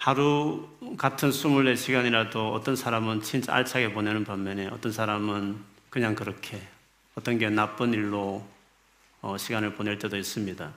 하루 0.00 0.66
같은 0.96 1.28
24시간이라도 1.28 2.54
어떤 2.54 2.74
사람은 2.74 3.20
진짜 3.20 3.52
알차게 3.52 3.92
보내는 3.92 4.24
반면에 4.24 4.66
어떤 4.68 4.92
사람은 4.92 5.62
그냥 5.90 6.14
그렇게 6.14 6.58
어떤 7.14 7.36
게 7.36 7.50
나쁜 7.50 7.92
일로 7.92 8.48
어, 9.20 9.36
시간을 9.36 9.74
보낼 9.74 9.98
때도 9.98 10.16
있습니다. 10.16 10.72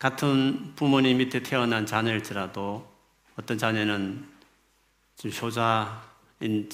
같은 0.00 0.72
부모님 0.74 1.18
밑에 1.18 1.44
태어난 1.44 1.86
자녀일지라도 1.86 2.84
어떤 3.38 3.58
자녀는 3.58 4.26
지금 5.14 5.46
효자인 5.46 6.68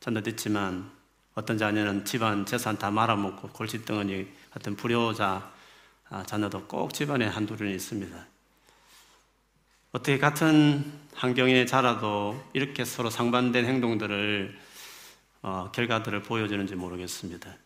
자녀도 0.00 0.30
있지만 0.30 0.90
어떤 1.36 1.58
자녀는 1.58 2.04
집안 2.04 2.44
재산 2.44 2.76
다 2.76 2.90
말아먹고 2.90 3.50
골칫덩어리 3.50 4.28
같은 4.50 4.74
불효자 4.74 5.52
아, 6.08 6.24
자녀도 6.24 6.64
꼭 6.66 6.92
집안에 6.92 7.26
한둘은 7.28 7.70
있습니다. 7.70 8.39
어떻게 9.92 10.18
같은 10.18 10.84
환경에 11.14 11.66
자라도 11.66 12.40
이렇게 12.52 12.84
서로 12.84 13.10
상반된 13.10 13.64
행동들을 13.64 14.56
어, 15.42 15.70
결과들을 15.72 16.22
보여주는지 16.22 16.76
모르겠습니다. 16.76 17.56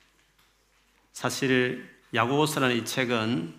사실 1.13 1.87
야고보서라는 2.15 2.77
이 2.77 2.85
책은 2.87 3.53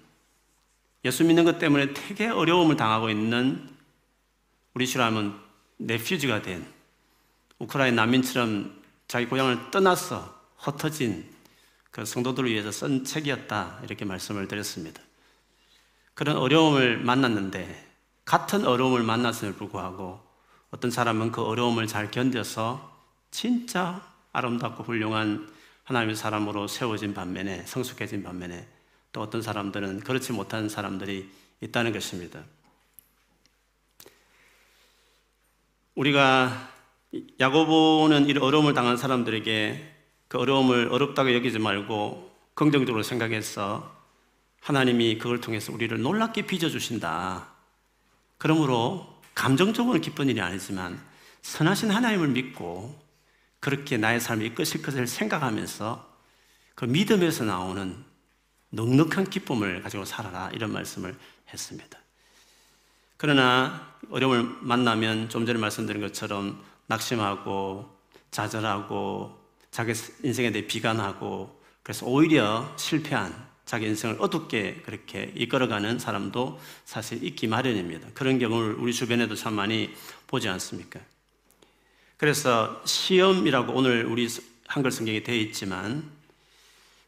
예수 1.03 1.23
믿는 1.23 1.43
것 1.43 1.59
때문에 1.59 1.93
되게 1.93 2.27
어려움을 2.27 2.75
당하고 2.75 3.11
있는 3.11 3.69
우리 4.73 4.88
시라면 4.88 5.39
네퓨지가 5.77 6.41
된 6.41 6.66
우크라이나 7.59 8.02
난민처럼 8.02 8.81
자기 9.07 9.27
고향을 9.27 9.69
떠나서 9.69 10.41
흩어진 10.57 11.29
그 11.91 12.03
성도들을 12.03 12.49
위해서 12.49 12.71
쓴 12.71 13.05
책이었다 13.05 13.81
이렇게 13.83 14.05
말씀을 14.05 14.47
드렸습니다. 14.47 15.02
그런 16.16 16.38
어려움을 16.38 16.97
만났는데 16.97 17.84
같은 18.25 18.65
어려움을 18.65 19.03
만났음을 19.03 19.53
불구하고 19.53 20.19
어떤 20.72 20.91
사람은 20.91 21.31
그 21.31 21.44
어려움을 21.44 21.88
잘 21.88 22.11
견뎌서 22.11 22.94
진짜 23.31 24.02
아름답고 24.33 24.83
훌륭한 24.83 25.47
하나님의 25.83 26.16
사람으로 26.16 26.67
세워진 26.67 27.13
반면에 27.13 27.63
성숙해진 27.66 28.23
반면에 28.23 28.67
또 29.11 29.22
어떤 29.22 29.41
사람들은 29.41 30.02
그렇지 30.02 30.33
못한 30.33 30.67
사람들이 30.67 31.30
있다는 31.61 31.94
것입니다. 31.94 32.44
우리가 35.94 36.69
야고보는 37.39 38.28
이 38.28 38.38
어려움을 38.38 38.73
당한 38.73 38.97
사람들에게 38.97 39.94
그 40.28 40.38
어려움을 40.38 40.89
어렵다고 40.91 41.33
여기지 41.33 41.59
말고 41.59 42.35
긍정적으로 42.55 43.03
생각해서 43.03 43.95
하나님이 44.59 45.19
그걸 45.19 45.39
통해서 45.39 45.72
우리를 45.72 46.02
놀랍게 46.02 46.47
빚어주신다. 46.47 47.55
그러므로 48.38 49.22
감정적으로 49.33 50.00
기쁜 50.00 50.30
일이 50.30 50.41
아니지만 50.41 51.02
선하신 51.41 51.91
하나님을 51.91 52.30
믿고 52.30 53.00
그렇게 53.59 53.97
나의 53.97 54.19
삶을 54.19 54.45
이끄실 54.45 54.81
것을 54.81 55.08
생각하면서 55.08 56.16
그 56.75 56.86
믿음에서 56.86 57.45
나오는 57.45 58.03
넉넉한 58.69 59.30
기쁨을 59.30 59.81
가지고 59.81 60.06
살아라. 60.06 60.50
이런 60.53 60.73
말씀을 60.73 61.16
했습니다. 61.52 61.97
그러나 63.17 63.95
어려움을 64.09 64.44
만나면 64.61 65.30
좀 65.30 65.45
전에 65.45 65.58
말씀드린 65.58 66.02
것처럼 66.02 66.61
낙심하고 66.88 67.97
좌절하고 68.31 69.39
자기 69.72 69.94
인생에 70.23 70.52
대해 70.52 70.67
비관하고 70.67 71.61
그래서 71.81 72.06
오히려 72.06 72.73
실패한 72.78 73.55
자기 73.66 73.88
인생을 73.88 74.17
어둡게 74.19 74.81
그렇게 74.85 75.31
이끌어가는 75.35 75.99
사람도 75.99 76.59
사실 76.85 77.23
있기 77.23 77.47
마련입니다. 77.47 78.09
그런 78.13 78.38
경우를 78.39 78.75
우리 78.75 78.94
주변에도 78.94 79.35
참 79.35 79.53
많이 79.53 79.89
보지 80.27 80.47
않습니까? 80.47 80.99
그래서 82.17 82.81
시험이라고 82.85 83.73
오늘 83.73 84.06
우리 84.06 84.28
한글 84.67 84.91
성경에 84.91 85.23
되어 85.23 85.35
있지만 85.35 86.09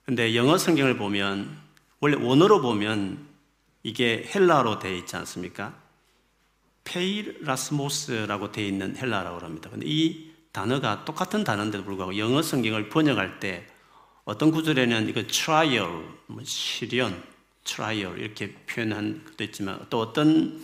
근데 0.05 0.35
영어 0.35 0.57
성경을 0.57 0.97
보면 0.97 1.57
원래 1.99 2.15
원어로 2.15 2.61
보면 2.61 3.25
이게 3.83 4.29
헬라어로 4.33 4.79
되어 4.79 4.93
있지 4.93 5.15
않습니까? 5.15 5.73
πειρασμός라고 6.83 8.51
되어 8.51 8.65
있는 8.65 8.95
헬라어라고 8.97 9.39
합니다. 9.39 9.69
근데 9.69 9.85
이 9.87 10.31
단어가 10.51 11.05
똑같은 11.05 11.43
단어인데도 11.43 11.83
불구하고 11.83 12.17
영어 12.17 12.41
성경을 12.41 12.89
번역할 12.89 13.39
때 13.39 13.67
어떤 14.27 14.51
구절에는 14.51 15.07
이거 15.07 15.23
trial, 15.25 16.03
뭐 16.25 16.43
시련, 16.43 17.23
trial 17.63 18.19
이렇게 18.19 18.53
표현한 18.65 19.23
것도 19.23 19.45
있지만 19.45 19.85
또 19.89 20.01
어떤 20.01 20.61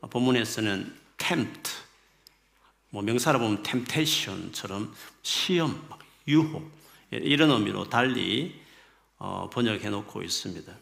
본문에서는 0.00 0.92
tempt, 1.16 1.70
뭐 2.90 3.02
명사로 3.02 3.38
보면 3.38 3.62
temptation처럼 3.62 4.92
시험, 5.22 5.80
유혹 6.26 6.68
이런 7.12 7.52
의미로 7.52 7.88
달리 7.88 8.60
어, 9.18 9.48
번역해 9.48 9.90
놓고 9.90 10.20
있습니다. 10.20 10.72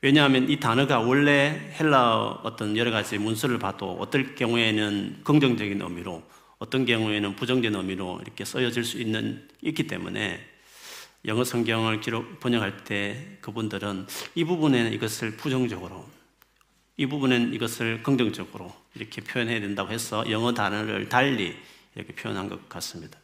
왜냐하면 0.00 0.48
이 0.48 0.58
단어가 0.58 1.00
원래 1.00 1.74
헬라 1.78 2.40
어떤 2.42 2.74
여러 2.78 2.90
가지 2.90 3.18
문서를 3.18 3.58
봐도 3.58 3.98
어떨 4.00 4.34
경우에는 4.34 5.20
긍정적인 5.24 5.82
의미로 5.82 6.22
어떤 6.56 6.86
경우에는 6.86 7.36
부정적인 7.36 7.78
의미로 7.78 8.18
이렇게 8.22 8.46
쓰여질 8.46 8.82
수 8.82 8.98
있는 8.98 9.46
있기 9.60 9.86
때문에 9.86 10.53
영어 11.26 11.42
성경을 11.42 12.00
기록 12.00 12.40
번역할 12.40 12.84
때 12.84 13.38
그분들은 13.40 14.06
이 14.34 14.44
부분에는 14.44 14.92
이것을 14.92 15.36
부정적으로 15.36 16.06
이 16.96 17.06
부분은 17.06 17.54
이것을 17.54 18.02
긍정적으로 18.02 18.74
이렇게 18.94 19.22
표현해야 19.22 19.60
된다고 19.60 19.90
해서 19.90 20.30
영어 20.30 20.52
단어를 20.52 21.08
달리 21.08 21.56
이렇게 21.94 22.12
표현한 22.14 22.48
것 22.48 22.68
같습니다. 22.68 23.18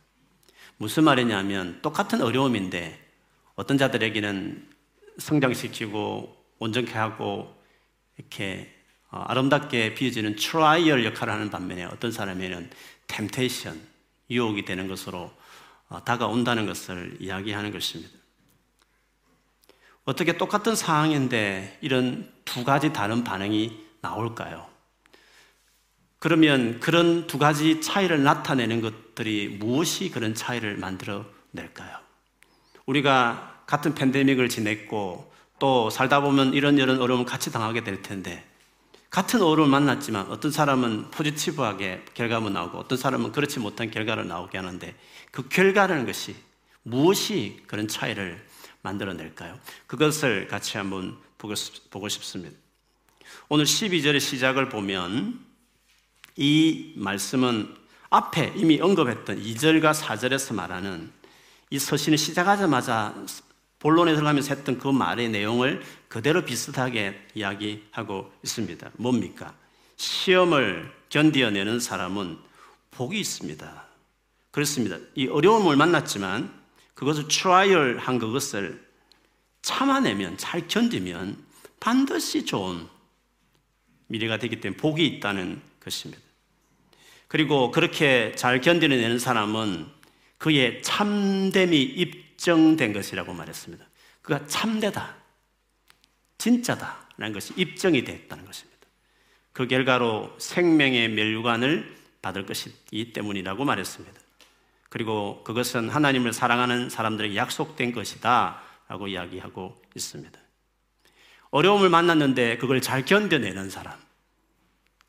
무슨 0.79 1.05
말이냐면 1.05 1.81
똑같은 1.83 2.23
어려움인데 2.23 2.99
어떤 3.55 3.77
자들에게는 3.77 4.67
성장시키고 5.19 6.37
온전케 6.59 6.93
하고 6.95 7.55
이렇게 8.17 8.75
어, 9.11 9.25
아름답게 9.27 9.95
빚어지는 9.95 10.37
trial 10.37 11.05
역할을 11.05 11.33
하는 11.33 11.51
반면에 11.51 11.85
어떤 11.85 12.13
사람에는 12.13 12.71
temptation, 13.09 13.79
유혹이 14.31 14.65
되는 14.65 14.89
것으로 14.89 15.19
어, 15.19 15.37
다가온다는 15.99 16.67
것을 16.67 17.17
이야기하는 17.19 17.73
것입니다. 17.73 18.13
어떻게 20.05 20.39
똑같은 20.39 20.75
상황인데 20.75 21.79
이런 21.81 22.33
두 22.45 22.65
가지 22.65 22.93
다른 22.93 23.25
반응이 23.25 23.87
나올까요? 24.01 24.69
그러면 26.19 26.81
그런 26.81 27.27
두 27.27 27.39
가지 27.39 27.81
차이를 27.81 28.23
나타내는 28.23 28.81
것들이 28.81 29.57
무엇이 29.59 30.11
그런 30.11 30.35
차이를 30.35 30.77
만들어 30.77 31.25
낼까요? 31.53 31.99
우리가 32.87 33.65
같은 33.67 33.95
팬데믹을 33.95 34.49
지냈고 34.49 35.33
또 35.59 35.91
살다 35.91 36.21
보면 36.21 36.55
이런 36.55 36.79
이런 36.79 37.01
어려움을 37.01 37.25
같이 37.25 37.53
당하게 37.53 37.85
될 37.85 38.03
텐데 38.03 38.50
같은 39.11 39.43
어려움을 39.43 39.71
만났지만 39.71 40.31
어떤 40.31 40.53
사람은 40.53 41.11
포지티브하게 41.11 42.05
결과만 42.15 42.53
나오고 42.53 42.79
어떤 42.79 42.97
사람은 42.97 43.33
그렇지 43.33 43.59
못한 43.59 43.91
결과를 43.91 44.29
나오게 44.29 44.57
하는데 44.57 44.95
그 45.33 45.49
결과라는 45.49 46.07
것이 46.07 46.37
무엇이 46.85 47.61
그런 47.67 47.89
차이를 47.89 48.47
만들어낼까요? 48.83 49.59
그것을 49.89 50.47
같이 50.49 50.77
한번 50.77 51.19
보고 51.39 52.09
싶습니다. 52.09 52.57
오늘 53.49 53.65
12절의 53.65 54.21
시작을 54.21 54.69
보면 54.69 55.45
이 56.37 56.93
말씀은 56.97 57.75
앞에 58.11 58.55
이미 58.57 58.81
언급했던 58.81 59.43
2절과 59.43 59.93
4절에서 59.93 60.55
말하는 60.55 61.13
이 61.71 61.79
서신을 61.79 62.17
시작하자마자 62.17 63.15
본론에 63.81 64.15
들어가면서 64.15 64.55
했던 64.55 64.79
그 64.79 64.89
말의 64.89 65.31
내용을 65.31 65.83
그대로 66.09 66.45
비슷하게 66.45 67.29
이야기하고 67.35 68.33
있습니다. 68.45 68.91
뭡니까? 68.97 69.55
시험을 69.97 70.93
견디어내는 71.09 71.81
사람은 71.81 72.39
복이 72.91 73.19
있습니다. 73.19 73.85
그렇습니다. 74.51 74.99
이 75.15 75.27
어려움을 75.27 75.77
만났지만 75.77 76.53
그것을 76.95 77.29
trial 77.29 77.99
한 77.99 78.19
그것을 78.19 78.87
참아내면 79.63 80.37
잘 80.37 80.69
견디면 80.69 81.37
반드시 81.81 82.45
좋은 82.45 82.87
미래가 84.09 84.39
되기 84.39 84.61
때문에 84.61 84.77
복이 84.77 85.07
있다는 85.07 85.61
것입니다. 85.83 86.23
그리고 87.29 87.71
그렇게 87.71 88.33
잘 88.37 88.61
견디내는 88.61 89.19
사람은 89.19 89.87
그의 90.37 90.83
참됨이 90.83 91.81
입 91.81 92.30
증된 92.41 92.95
것이라고 92.95 93.35
말했습니다. 93.35 93.85
그가 94.23 94.47
참되다, 94.47 95.15
진짜다 96.39 97.09
라는 97.19 97.35
것이 97.35 97.53
입증이 97.55 98.03
됐다는 98.03 98.47
것입니다. 98.47 98.81
그 99.53 99.67
결과로 99.67 100.35
생명의 100.39 101.11
멸관을 101.11 101.95
받을 102.23 102.47
것이기 102.47 103.13
때문이라고 103.13 103.65
말했습니다. 103.67 104.19
그리고 104.89 105.45
그것은 105.45 105.91
하나님을 105.91 106.33
사랑하는 106.33 106.89
사람들에게 106.89 107.37
약속된 107.37 107.93
것이다 107.93 108.63
라고 108.89 109.07
이야기하고 109.07 109.81
있습니다. 109.95 110.41
어려움을 111.51 111.91
만났는데 111.91 112.57
그걸 112.57 112.81
잘 112.81 113.05
견뎌내는 113.05 113.69
사람. 113.69 113.99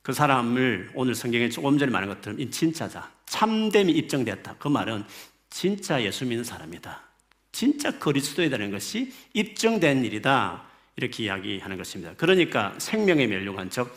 그 0.02 0.12
사람을 0.12 0.92
오늘 0.96 1.16
성경에 1.16 1.48
조금 1.48 1.78
전에 1.78 1.92
말한 1.92 2.10
것처럼 2.10 2.42
이 2.42 2.52
진짜자, 2.52 3.10
참됨이 3.26 3.94
입증됐다. 3.94 4.56
그 4.60 4.68
말은 4.68 5.06
진짜 5.50 6.02
예수 6.04 6.26
믿는 6.26 6.44
사람이다. 6.44 7.11
진짜 7.52 7.98
그리스도이라는 7.98 8.72
것이 8.72 9.14
입증된 9.34 10.06
일이다. 10.06 10.64
이렇게 10.96 11.24
이야기하는 11.24 11.78
것입니다. 11.78 12.14
그러니까 12.18 12.76
생명의 12.78 13.28
멸류관, 13.28 13.70
즉 13.70 13.96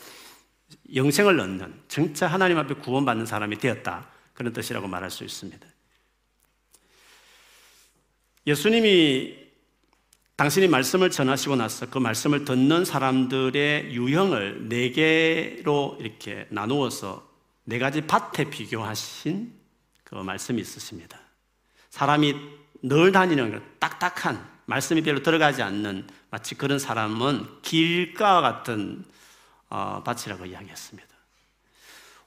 영생을 0.95 1.39
얻는 1.39 1.83
진짜 1.89 2.27
하나님 2.27 2.59
앞에 2.59 2.75
구원받는 2.75 3.27
사람이 3.27 3.59
되었다. 3.59 4.09
그런 4.33 4.53
뜻이라고 4.53 4.89
말할 4.89 5.11
수 5.11 5.25
있습니다. 5.25 5.67
예수님이 8.47 9.45
당신이 10.37 10.67
말씀을 10.67 11.11
전하시고 11.11 11.57
나서 11.57 11.89
그 11.89 11.99
말씀을 11.99 12.45
듣는 12.45 12.85
사람들의 12.85 13.95
유형을 13.95 14.69
네 14.69 14.91
개로 14.91 15.97
이렇게 16.01 16.47
나누어서 16.51 17.31
네 17.65 17.79
가지 17.79 18.03
밭에 18.03 18.51
비교하신 18.51 19.53
그 20.03 20.17
말씀이 20.17 20.61
있으십니다. 20.61 21.21
사람이 21.91 22.35
늘 22.87 23.13
다니는 23.13 23.63
딱딱한 23.79 24.47
말씀이 24.67 25.01
별로 25.01 25.23
들어가지 25.23 25.63
않는 25.63 26.07
마치 26.29 26.55
그런 26.55 26.79
사람은 26.79 27.63
길가와 27.63 28.43
같은 28.43 29.07
어, 29.71 30.03
밭이라고 30.05 30.45
이야기했습니다. 30.45 31.09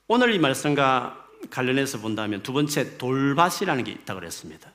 오늘 0.08 0.34
이 0.34 0.40
말씀과 0.40 1.28
관련해서 1.52 2.00
본다면 2.00 2.42
두 2.42 2.54
번째 2.54 2.98
돌밭이라는 2.98 3.84
게 3.84 3.92
있다고 3.92 4.20
그랬습니다. 4.20 4.72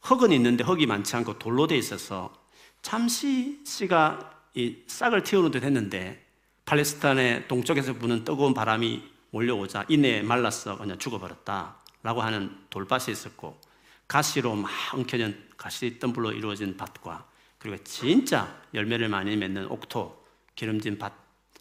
흙은 0.00 0.32
있는데 0.32 0.64
흙이 0.64 0.86
많지 0.86 1.14
않고 1.14 1.38
돌로 1.38 1.66
돼 1.66 1.76
있어서 1.76 2.32
잠시 2.80 3.60
씨가 3.66 4.30
이 4.54 4.78
싹을 4.86 5.24
틔우는 5.24 5.50
듯 5.50 5.62
했는데 5.62 6.24
팔레스타인의 6.64 7.48
동쪽에서 7.48 7.92
부는 7.92 8.24
뜨거운 8.24 8.54
바람이 8.54 9.02
몰려오자 9.28 9.84
이내 9.88 10.22
말라서 10.22 10.78
그냥 10.78 10.98
죽어버렸다 10.98 11.76
라고 12.02 12.22
하는 12.22 12.56
돌밭이 12.70 13.10
있었고 13.10 13.60
가시로 14.06 14.54
막 14.54 14.70
엉켜진 14.92 15.50
가시 15.56 15.98
덤불로 15.98 16.32
이루어진 16.32 16.76
밭과 16.76 17.26
그리고 17.58 17.82
진짜 17.84 18.60
열매를 18.74 19.08
많이 19.08 19.36
맺는 19.36 19.66
옥토 19.66 20.24
기름진 20.54 20.98
밭 20.98 21.12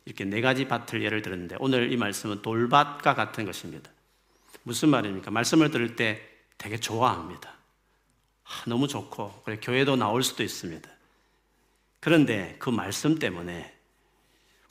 이렇게 0.05 0.25
네 0.25 0.41
가지 0.41 0.67
밭을 0.67 1.01
예를 1.01 1.21
들었는데 1.21 1.55
오늘 1.59 1.91
이 1.91 1.97
말씀은 1.97 2.41
돌밭과 2.41 3.15
같은 3.15 3.45
것입니다. 3.45 3.89
무슨 4.63 4.89
말입니까? 4.89 5.31
말씀을 5.31 5.71
들을 5.71 5.95
때 5.95 6.21
되게 6.57 6.77
좋아합니다. 6.77 7.49
아, 8.43 8.49
너무 8.67 8.87
좋고 8.87 9.41
그래 9.45 9.57
교회도 9.61 9.95
나올 9.95 10.23
수도 10.23 10.43
있습니다. 10.43 10.89
그런데 11.99 12.57
그 12.59 12.69
말씀 12.69 13.17
때문에 13.17 13.73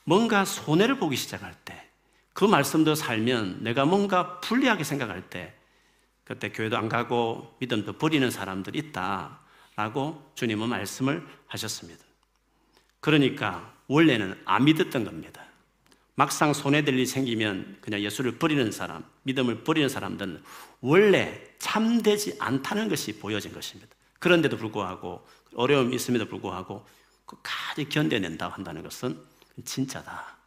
뭔가 0.03 0.45
손해를 0.45 0.99
보기 0.99 1.15
시작할 1.15 1.55
때, 1.65 1.89
그 2.33 2.45
말씀도 2.45 2.95
살면 2.95 3.63
내가 3.63 3.85
뭔가 3.85 4.39
불리하게 4.41 4.83
생각할 4.83 5.29
때, 5.29 5.55
그때 6.23 6.51
교회도 6.51 6.77
안 6.77 6.89
가고 6.89 7.55
믿음도 7.59 7.93
버리는 7.93 8.29
사람들이 8.29 8.79
있다라고 8.79 10.31
주님은 10.35 10.69
말씀을 10.69 11.25
하셨습니다. 11.47 12.03
그러니까 12.99 13.73
원래는 13.87 14.41
안 14.45 14.65
믿었던 14.65 15.03
겁니다. 15.03 15.43
막상 16.15 16.53
손해 16.53 16.83
될 16.83 16.93
일이 16.93 17.05
생기면 17.05 17.77
그냥 17.81 17.99
예수를 18.01 18.37
버리는 18.37 18.71
사람, 18.71 19.03
믿음을 19.23 19.63
버리는 19.63 19.89
사람들은 19.89 20.43
원래 20.81 21.41
참되지 21.59 22.37
않다는 22.39 22.87
것이 22.87 23.19
보여진 23.19 23.51
것입니다. 23.51 23.93
그런데도 24.19 24.57
불구하고 24.57 25.27
어려움이 25.55 25.95
있음에도 25.95 26.27
불구하고 26.27 26.85
끝까지 27.25 27.89
견뎌낸다 27.89 28.47
한다는 28.47 28.83
것은 28.83 29.19
진짜다. 29.65 30.37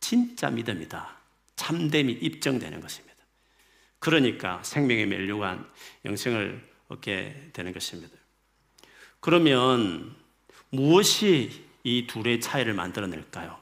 진짜 0.00 0.50
믿음이다. 0.50 1.16
참됨이 1.56 2.12
입증되는 2.12 2.80
것입니다. 2.80 3.05
그러니까 3.98 4.62
생명의 4.62 5.06
멸류관 5.06 5.68
영생을 6.04 6.62
얻게 6.88 7.50
되는 7.52 7.72
것입니다. 7.72 8.16
그러면 9.20 10.14
무엇이 10.70 11.64
이 11.82 12.06
둘의 12.06 12.40
차이를 12.40 12.74
만들어낼까요? 12.74 13.58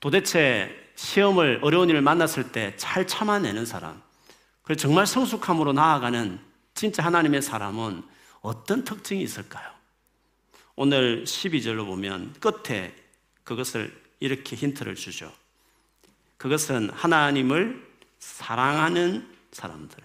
도대체 0.00 0.74
시험을 0.96 1.60
어려운 1.62 1.88
일을 1.88 2.02
만났을 2.02 2.52
때 2.52 2.74
잘 2.76 3.06
참아내는 3.06 3.64
사람, 3.66 4.02
그 4.62 4.76
정말 4.76 5.06
성숙함으로 5.06 5.72
나아가는 5.72 6.38
진짜 6.74 7.04
하나님의 7.04 7.42
사람은 7.42 8.02
어떤 8.40 8.84
특징이 8.84 9.22
있을까요? 9.22 9.70
오늘 10.76 11.24
12절로 11.24 11.86
보면 11.86 12.34
끝에 12.40 12.94
그것을 13.44 13.94
이렇게 14.18 14.56
힌트를 14.56 14.94
주죠. 14.94 15.32
그것은 16.36 16.90
하나님을 16.90 17.89
사랑하는 18.20 19.28
사람들, 19.50 19.98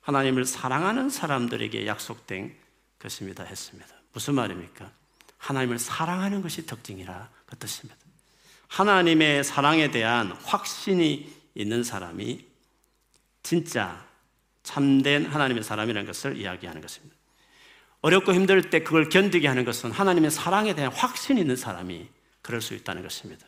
하나님을 0.00 0.44
사랑하는 0.44 1.08
사람들에게 1.08 1.86
약속된 1.86 2.56
것입니다. 2.98 3.44
했습니다. 3.44 3.94
무슨 4.12 4.34
말입니까? 4.34 4.90
하나님을 5.38 5.78
사랑하는 5.78 6.42
것이 6.42 6.66
특징이라 6.66 7.28
그 7.46 7.56
뜻입니다. 7.56 7.96
하나님의 8.68 9.44
사랑에 9.44 9.90
대한 9.90 10.32
확신이 10.32 11.32
있는 11.54 11.84
사람이 11.84 12.44
진짜 13.42 14.04
참된 14.62 15.26
하나님의 15.26 15.62
사람이라는 15.62 16.06
것을 16.06 16.36
이야기하는 16.38 16.80
것입니다. 16.80 17.14
어렵고 18.00 18.34
힘들 18.34 18.70
때 18.70 18.82
그걸 18.82 19.08
견디게 19.08 19.46
하는 19.46 19.64
것은 19.64 19.90
하나님의 19.90 20.30
사랑에 20.30 20.74
대한 20.74 20.92
확신이 20.92 21.40
있는 21.40 21.56
사람이 21.56 22.08
그럴 22.42 22.60
수 22.60 22.74
있다는 22.74 23.02
것입니다. 23.02 23.46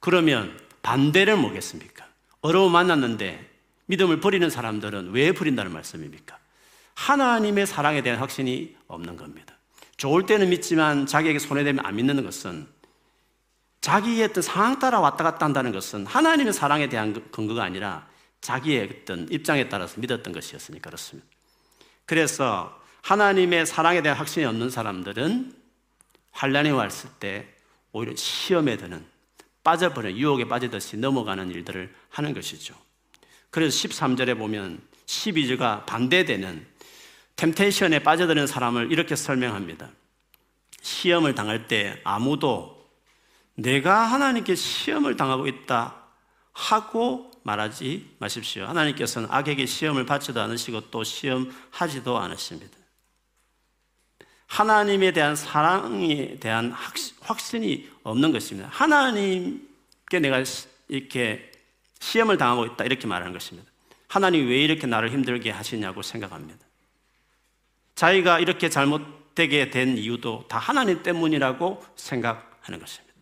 그러면 0.00 0.58
반대를 0.82 1.36
뭐겠습니까? 1.36 2.11
어려움 2.42 2.72
만났는데 2.72 3.50
믿음을 3.86 4.20
버리는 4.20 4.48
사람들은 4.48 5.12
왜 5.12 5.32
버린다는 5.32 5.72
말씀입니까? 5.72 6.38
하나님의 6.94 7.66
사랑에 7.66 8.02
대한 8.02 8.18
확신이 8.18 8.76
없는 8.86 9.16
겁니다. 9.16 9.56
좋을 9.96 10.26
때는 10.26 10.50
믿지만 10.50 11.06
자기에게 11.06 11.38
손해되면 11.38 11.84
안 11.84 11.96
믿는 11.96 12.22
것은 12.24 12.66
자기의 13.80 14.24
어떤 14.24 14.42
상황 14.42 14.78
따라 14.78 15.00
왔다 15.00 15.24
갔다 15.24 15.46
한다는 15.46 15.72
것은 15.72 16.06
하나님의 16.06 16.52
사랑에 16.52 16.88
대한 16.88 17.30
근거가 17.30 17.64
아니라 17.64 18.08
자기의 18.40 19.02
어떤 19.02 19.28
입장에 19.30 19.68
따라서 19.68 20.00
믿었던 20.00 20.32
것이었으니까 20.32 20.90
그렇습니다. 20.90 21.28
그래서 22.04 22.80
하나님의 23.02 23.66
사랑에 23.66 24.02
대한 24.02 24.18
확신이 24.18 24.44
없는 24.46 24.70
사람들은 24.70 25.54
환란이 26.32 26.70
왔을 26.70 27.10
때 27.20 27.48
오히려 27.92 28.14
시험에 28.16 28.76
드는 28.76 29.04
빠져버리는 29.64 30.16
유혹에 30.18 30.46
빠지듯이 30.46 30.96
넘어가는 30.96 31.50
일들을 31.50 31.94
하는 32.10 32.34
것이죠. 32.34 32.74
그래서 33.50 33.88
13절에 33.88 34.36
보면 34.36 34.80
12절과 35.06 35.86
반대되는 35.86 36.66
템테이션에 37.36 38.00
빠져드는 38.00 38.46
사람을 38.46 38.92
이렇게 38.92 39.16
설명합니다. 39.16 39.90
시험을 40.80 41.34
당할 41.34 41.68
때 41.68 42.00
아무도 42.04 42.90
내가 43.54 44.04
하나님께 44.04 44.54
시험을 44.54 45.16
당하고 45.16 45.46
있다 45.46 46.02
하고 46.52 47.30
말하지 47.44 48.16
마십시오. 48.18 48.66
하나님께서는 48.66 49.28
악에게 49.30 49.66
시험을 49.66 50.06
받지도 50.06 50.40
않으시고 50.40 50.90
또 50.90 51.04
시험하지도 51.04 52.18
않으십니다. 52.18 52.76
하나님에 54.46 55.12
대한 55.12 55.34
사랑에 55.34 56.38
대한 56.38 56.72
확신이 57.32 57.88
없는 58.02 58.32
것입니다. 58.32 58.68
하나님께 58.70 60.20
내가 60.20 60.42
이렇게 60.88 61.50
시험을 62.00 62.36
당하고 62.36 62.66
있다 62.66 62.84
이렇게 62.84 63.06
말하는 63.06 63.32
것입니다. 63.32 63.70
하나님 64.08 64.48
왜 64.48 64.62
이렇게 64.62 64.86
나를 64.86 65.10
힘들게 65.10 65.50
하시냐고 65.50 66.02
생각합니다. 66.02 66.64
자기가 67.94 68.40
이렇게 68.40 68.68
잘못되게 68.68 69.70
된 69.70 69.96
이유도 69.96 70.44
다 70.48 70.58
하나님 70.58 71.02
때문이라고 71.02 71.82
생각하는 71.96 72.78
것입니다. 72.78 73.12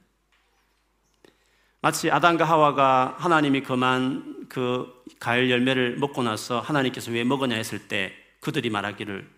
마치 1.83 2.11
아담과 2.11 2.45
하와가 2.45 3.15
하나님이 3.19 3.63
그만 3.63 4.47
그 4.49 5.03
가을 5.19 5.51
열매를 5.51 5.97
먹고 5.97 6.23
나서 6.23 6.61
하나님께서 6.61 7.11
왜 7.13 7.25
먹었냐 7.25 7.55
했을 7.55 7.89
때 7.89 8.13
그들이 8.41 8.69
말하기를 8.71 9.29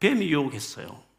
뱀이 0.00 0.26
유혹했어요. 0.30 1.09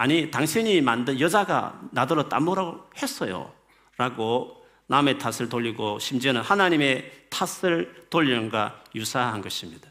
아니, 0.00 0.30
당신이 0.30 0.80
만든 0.80 1.20
여자가 1.20 1.78
나더러 1.92 2.30
땀먹으라고 2.30 2.88
했어요. 3.02 3.52
라고 3.98 4.64
남의 4.86 5.18
탓을 5.18 5.50
돌리고 5.50 5.98
심지어는 5.98 6.40
하나님의 6.40 7.26
탓을 7.28 8.06
돌리는 8.08 8.48
것과 8.48 8.82
유사한 8.94 9.42
것입니다. 9.42 9.90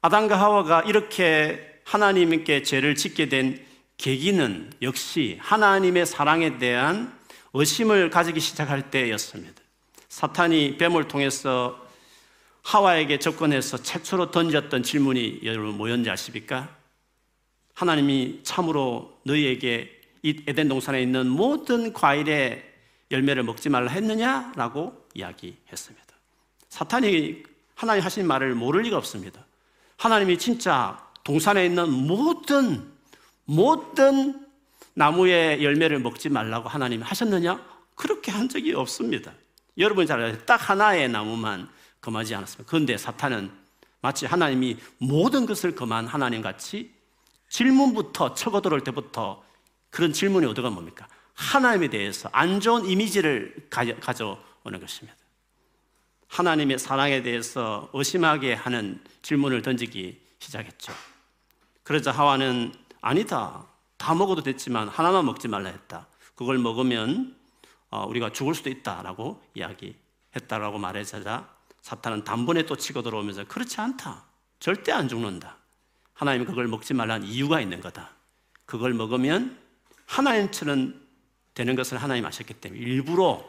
아담과 0.00 0.40
하와가 0.40 0.80
이렇게 0.86 1.82
하나님께 1.84 2.62
죄를 2.62 2.94
짓게 2.94 3.28
된 3.28 3.62
계기는 3.98 4.72
역시 4.80 5.36
하나님의 5.42 6.06
사랑에 6.06 6.56
대한 6.56 7.12
의심을 7.52 8.08
가지기 8.08 8.40
시작할 8.40 8.90
때였습니다. 8.90 9.60
사탄이 10.08 10.78
뱀을 10.78 11.08
통해서 11.08 11.78
하와에게 12.62 13.18
접근해서 13.18 13.82
최초로 13.82 14.30
던졌던 14.30 14.82
질문이 14.82 15.40
여러분 15.44 15.76
뭐였는지 15.76 16.08
아십니까? 16.08 16.77
하나님이 17.78 18.40
참으로 18.42 19.20
너희에게 19.22 20.00
이 20.24 20.42
에덴 20.48 20.66
동산에 20.66 21.00
있는 21.00 21.28
모든 21.28 21.92
과일의 21.92 22.64
열매를 23.12 23.44
먹지 23.44 23.68
말라 23.68 23.88
했느냐라고 23.92 25.06
이야기했습니다. 25.14 26.06
사탄이 26.68 27.44
하나님 27.76 28.04
하신 28.04 28.26
말을 28.26 28.56
모를 28.56 28.82
리가 28.82 28.96
없습니다. 28.96 29.46
하나님이 29.96 30.38
진짜 30.38 31.00
동산에 31.22 31.66
있는 31.66 31.88
모든 31.88 32.84
모든 33.44 34.44
나무의 34.94 35.62
열매를 35.62 36.00
먹지 36.00 36.30
말라고 36.30 36.68
하나님이 36.68 37.04
하셨느냐? 37.04 37.64
그렇게 37.94 38.32
한 38.32 38.48
적이 38.48 38.74
없습니다. 38.74 39.32
여러분이 39.78 40.08
잘 40.08 40.18
알아요. 40.18 40.36
딱 40.44 40.68
하나의 40.68 41.08
나무만 41.08 41.68
금하지 42.00 42.34
않았습니다. 42.34 42.68
그런데 42.68 42.98
사탄은 42.98 43.52
마치 44.00 44.26
하나님이 44.26 44.78
모든 44.98 45.46
것을 45.46 45.76
금한 45.76 46.08
하나님 46.08 46.42
같이 46.42 46.97
질문부터 47.48 48.34
쳐고 48.34 48.60
들어올 48.60 48.82
때부터 48.82 49.42
그런 49.90 50.12
질문이 50.12 50.46
어디가 50.46 50.70
뭡니까? 50.70 51.08
하나님에 51.34 51.88
대해서 51.88 52.28
안 52.32 52.60
좋은 52.60 52.86
이미지를 52.86 53.68
가져오는 53.70 54.80
것입니다. 54.80 55.16
하나님의 56.28 56.78
사랑에 56.78 57.22
대해서 57.22 57.88
의심하게 57.92 58.54
하는 58.54 59.02
질문을 59.22 59.62
던지기 59.62 60.20
시작했죠. 60.38 60.92
그러자 61.82 62.12
하와는 62.12 62.74
아니다. 63.00 63.64
다 63.96 64.14
먹어도 64.14 64.42
됐지만 64.42 64.88
하나만 64.88 65.24
먹지 65.26 65.48
말라 65.48 65.70
했다. 65.70 66.06
그걸 66.34 66.58
먹으면 66.58 67.36
어, 67.90 68.04
우리가 68.06 68.32
죽을 68.32 68.54
수도 68.54 68.68
있다라고 68.68 69.42
이야기했다라고 69.54 70.78
말해자자 70.78 71.48
사탄은 71.80 72.24
단번에 72.24 72.64
또 72.66 72.76
치고 72.76 73.02
들어오면서 73.02 73.44
그렇지 73.44 73.80
않다. 73.80 74.24
절대 74.60 74.92
안 74.92 75.08
죽는다. 75.08 75.57
하나님 76.18 76.44
그걸 76.44 76.66
먹지 76.66 76.94
말라는 76.94 77.28
이유가 77.28 77.60
있는 77.60 77.80
거다. 77.80 78.10
그걸 78.66 78.92
먹으면 78.92 79.56
하나님처럼 80.04 81.00
되는 81.54 81.76
것을 81.76 81.96
하나님 81.96 82.26
아셨기 82.26 82.54
때문에 82.54 82.80
일부러 82.82 83.44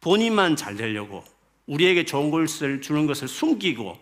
본인만 0.00 0.56
잘 0.56 0.74
되려고 0.74 1.22
우리에게 1.66 2.04
좋은 2.04 2.32
것을 2.32 2.80
주는 2.80 3.06
것을 3.06 3.28
숨기고 3.28 3.96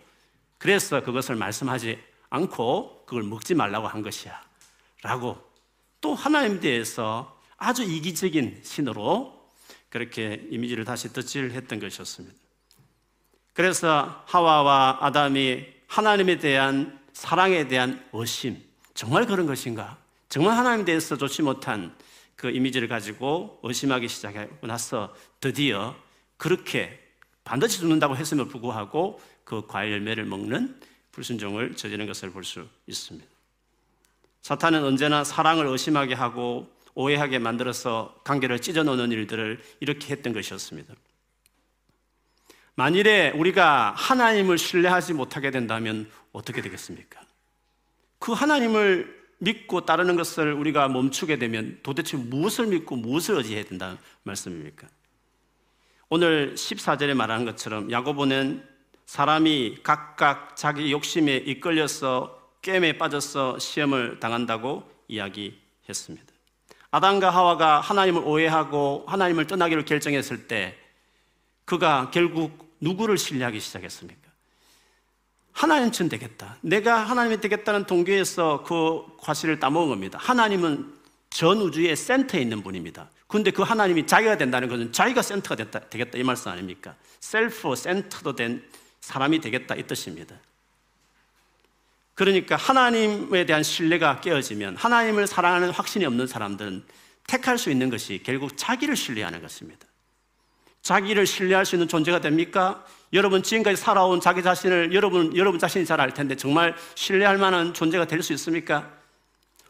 그래서 0.57 1.03
그것을 1.03 1.37
말씀하지 1.37 2.03
않고 2.31 3.05
그걸 3.05 3.25
먹지 3.25 3.55
말라고 3.55 3.89
한 3.89 4.01
것이야. 4.01 4.41
라고 5.03 5.37
또 6.01 6.15
하나님 6.15 6.61
대해서 6.61 7.39
아주 7.59 7.83
이기적인 7.83 8.63
신으로 8.65 9.53
그렇게 9.91 10.47
이미지를 10.51 10.87
다시 10.87 11.13
덧칠했던 11.13 11.79
것이었습니다. 11.79 12.35
그래서 13.53 14.25
하와와 14.29 14.97
아담이 15.03 15.67
하나님에 15.89 16.39
대한 16.39 17.02
사랑에 17.12 17.69
대한 17.69 18.04
의심, 18.12 18.62
정말 18.95 19.26
그런 19.26 19.47
것인가? 19.47 19.99
정말 20.28 20.57
하나님에 20.57 20.85
대해서 20.85 21.16
좋지 21.16 21.42
못한 21.42 21.95
그 22.37 22.50
이미지를 22.50 22.88
가지고 22.88 23.61
의심하기 23.62 24.09
시작하고 24.09 24.66
나서 24.66 25.14
드디어 25.40 25.95
그렇게 26.37 26.99
반드시 27.45 27.78
죽는다고 27.78 28.16
했음을 28.16 28.49
불구하고 28.49 29.21
그 29.45 29.66
과일 29.66 29.92
열매를 29.92 30.25
먹는 30.25 30.81
불순종을 31.12 31.76
저지른 31.76 32.07
것을 32.07 32.31
볼 32.31 32.45
수 32.45 32.66
있습니다. 32.87 33.28
사탄은 34.42 34.83
언제나 34.83 35.23
사랑을 35.23 35.66
의심하게 35.66 36.14
하고 36.14 36.69
오해하게 36.95 37.38
만들어서 37.38 38.21
관계를 38.25 38.61
찢어놓는 38.61 39.12
일들을 39.12 39.62
이렇게 39.81 40.12
했던 40.12 40.33
것이었습니다. 40.33 40.95
만일에 42.75 43.31
우리가 43.31 43.93
하나님을 43.97 44.57
신뢰하지 44.57 45.12
못하게 45.12 45.50
된다면 45.50 46.11
어떻게 46.33 46.62
되겠습니까? 46.62 47.21
그 48.19 48.33
하나님을 48.33 49.23
믿고 49.38 49.85
따르는 49.85 50.17
것을 50.17 50.52
우리가 50.52 50.88
멈추게 50.88 51.38
되면 51.38 51.81
도대체 51.83 52.17
무엇을 52.17 52.69
믿고 52.69 52.97
무엇을 52.97 53.37
의지해야 53.37 53.64
된다는 53.64 53.99
말씀입니까? 54.23 54.87
오늘 56.09 56.55
14절에 56.55 57.14
말하는 57.14 57.45
것처럼 57.45 57.91
야고보는 57.91 58.64
사람이 59.07 59.79
각각 59.83 60.57
자기 60.57 60.93
욕심에 60.93 61.37
이끌려서 61.37 62.41
게임에 62.62 62.97
빠져서 62.99 63.59
시험을 63.59 64.21
당한다고 64.21 64.88
이야기했습니다. 65.09 66.33
아담과 66.93 67.31
하와가 67.31 67.81
하나님을 67.81 68.23
오해하고 68.25 69.05
하나님을 69.09 69.47
떠나기로 69.47 69.85
결정했을 69.85 70.47
때 70.47 70.79
그가 71.64 72.11
결국 72.11 72.76
누구를 72.81 73.19
신뢰하기 73.19 73.61
시작했습니까? 73.61 74.23
하나님처럼 75.52 76.09
되겠다. 76.09 76.57
내가 76.61 76.99
하나님이 77.00 77.40
되겠다는 77.40 77.85
동기에서 77.85 78.64
그 78.64 79.04
과실을 79.19 79.61
따먹은 79.61 79.88
겁니다. 79.90 80.19
하나님은 80.21 80.92
전 81.31 81.59
우주의 81.61 81.95
센터에 81.95 82.40
있는 82.40 82.62
분입니다. 82.62 83.11
근데 83.26 83.50
그 83.50 83.62
하나님이 83.62 84.07
자기가 84.07 84.37
된다는 84.37 84.69
것은 84.69 84.92
자기가 84.92 85.23
센터가 85.23 85.57
됐다, 85.57 85.81
되겠다 85.88 86.19
이 86.19 86.23
말씀 86.23 86.50
아닙니까? 86.50 86.95
셀프 87.21 87.75
센터도 87.75 88.37
된 88.37 88.62
사람이 89.00 89.40
되겠다 89.40 89.75
이 89.75 89.87
뜻입니다. 89.87 90.37
그러니까 92.14 92.57
하나님에 92.57 93.47
대한 93.47 93.62
신뢰가 93.62 94.21
깨어지면 94.21 94.76
하나님을 94.76 95.26
사랑하는 95.26 95.71
확신이 95.71 96.04
없는 96.04 96.26
사람들은 96.26 96.85
택할 97.26 97.57
수 97.57 97.71
있는 97.71 97.88
것이 97.88 98.21
결국 98.23 98.57
자기를 98.57 98.97
신뢰하는 98.97 99.40
것입니다. 99.40 99.87
자기를 100.83 101.27
신뢰할 101.27 101.65
수 101.65 101.77
있는 101.77 101.89
존재가 101.89 102.21
됩니까? 102.21 102.85
여러분 103.12 103.43
지금까지 103.43 103.81
살아온 103.81 104.21
자기 104.21 104.43
자신을 104.43 104.93
여러분 104.95 105.37
여러분 105.37 105.59
자신이 105.59 105.85
잘 105.87 106.01
알 106.01 106.12
텐데 106.12 106.35
정말 106.37 106.75
신뢰할 106.95 107.39
만한 107.39 107.73
존재가 107.73 108.07
될 108.07 108.23
수 108.23 108.33
있습니까? 108.35 108.91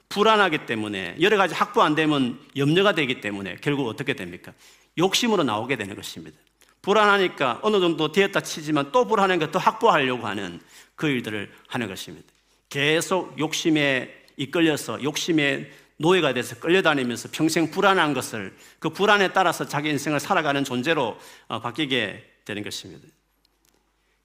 불안하기 0.09 0.66
때문에 0.66 1.16
여러 1.21 1.37
가지 1.37 1.54
확보 1.54 1.83
안 1.83 1.95
되면 1.95 2.38
염려가 2.57 2.95
되기 2.95 3.21
때문에 3.21 3.57
결국 3.61 3.88
어떻게 3.88 4.14
됩니까? 4.14 4.52
욕심으로 4.99 5.42
나오게 5.42 5.76
되는 5.76 5.95
것입니다. 5.97 6.37
불안하니까 6.83 7.61
어느 7.62 7.81
정도 7.81 8.11
되었다 8.12 8.40
치지만 8.40 8.90
또 8.92 9.07
불안한 9.07 9.50
더 9.50 9.59
확보하려고 9.59 10.26
하는 10.26 10.61
그 10.97 11.09
일들을 11.09 11.50
하는 11.69 11.88
것입니다. 11.88 12.26
계속 12.69 13.38
욕심에 13.38 14.23
이끌려서 14.37 15.02
욕심에 15.02 15.71
노예가 16.02 16.35
돼서 16.35 16.56
끌려다니면서 16.56 17.28
평생 17.32 17.71
불안한 17.71 18.12
것을 18.12 18.54
그 18.78 18.90
불안에 18.90 19.32
따라서 19.32 19.66
자기 19.66 19.88
인생을 19.88 20.21
살아가는 20.21 20.62
존재로 20.64 21.18
어, 21.47 21.61
바뀌게 21.61 22.30
되는 22.44 22.62
것입니다. 22.62 23.06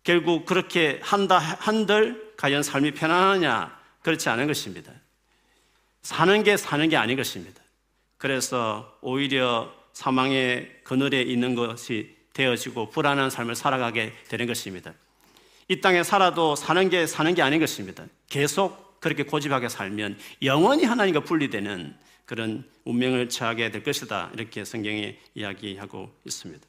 결국 0.03 0.45
그렇게 0.45 0.99
한다 1.03 1.37
한들 1.37 2.33
과연 2.37 2.63
삶이 2.63 2.91
편안하냐 2.91 3.77
그렇지 4.01 4.27
않은 4.29 4.47
것입니다. 4.47 4.91
사는 6.01 6.43
게 6.43 6.57
사는 6.57 6.89
게 6.89 6.97
아닌 6.97 7.15
것입니다. 7.15 7.61
그래서 8.17 8.97
오히려 9.01 9.71
사망의 9.93 10.81
그늘에 10.83 11.21
있는 11.21 11.55
것이 11.55 12.15
되어지고 12.33 12.89
불안한 12.89 13.29
삶을 13.29 13.55
살아가게 13.55 14.13
되는 14.29 14.47
것입니다. 14.47 14.93
이 15.67 15.81
땅에 15.81 16.03
살아도 16.03 16.55
사는 16.55 16.89
게 16.89 17.05
사는 17.05 17.33
게 17.35 17.41
아닌 17.41 17.59
것입니다. 17.59 18.05
계속 18.29 18.86
그렇게 18.99 19.23
고집하게 19.23 19.69
살면 19.69 20.17
영원히 20.43 20.83
하나님과 20.85 21.21
분리되는 21.21 21.95
그런 22.25 22.69
운명을 22.83 23.29
처하게 23.29 23.71
될 23.71 23.83
것이다. 23.83 24.31
이렇게 24.33 24.65
성경이 24.65 25.17
이야기하고 25.35 26.13
있습니다. 26.25 26.67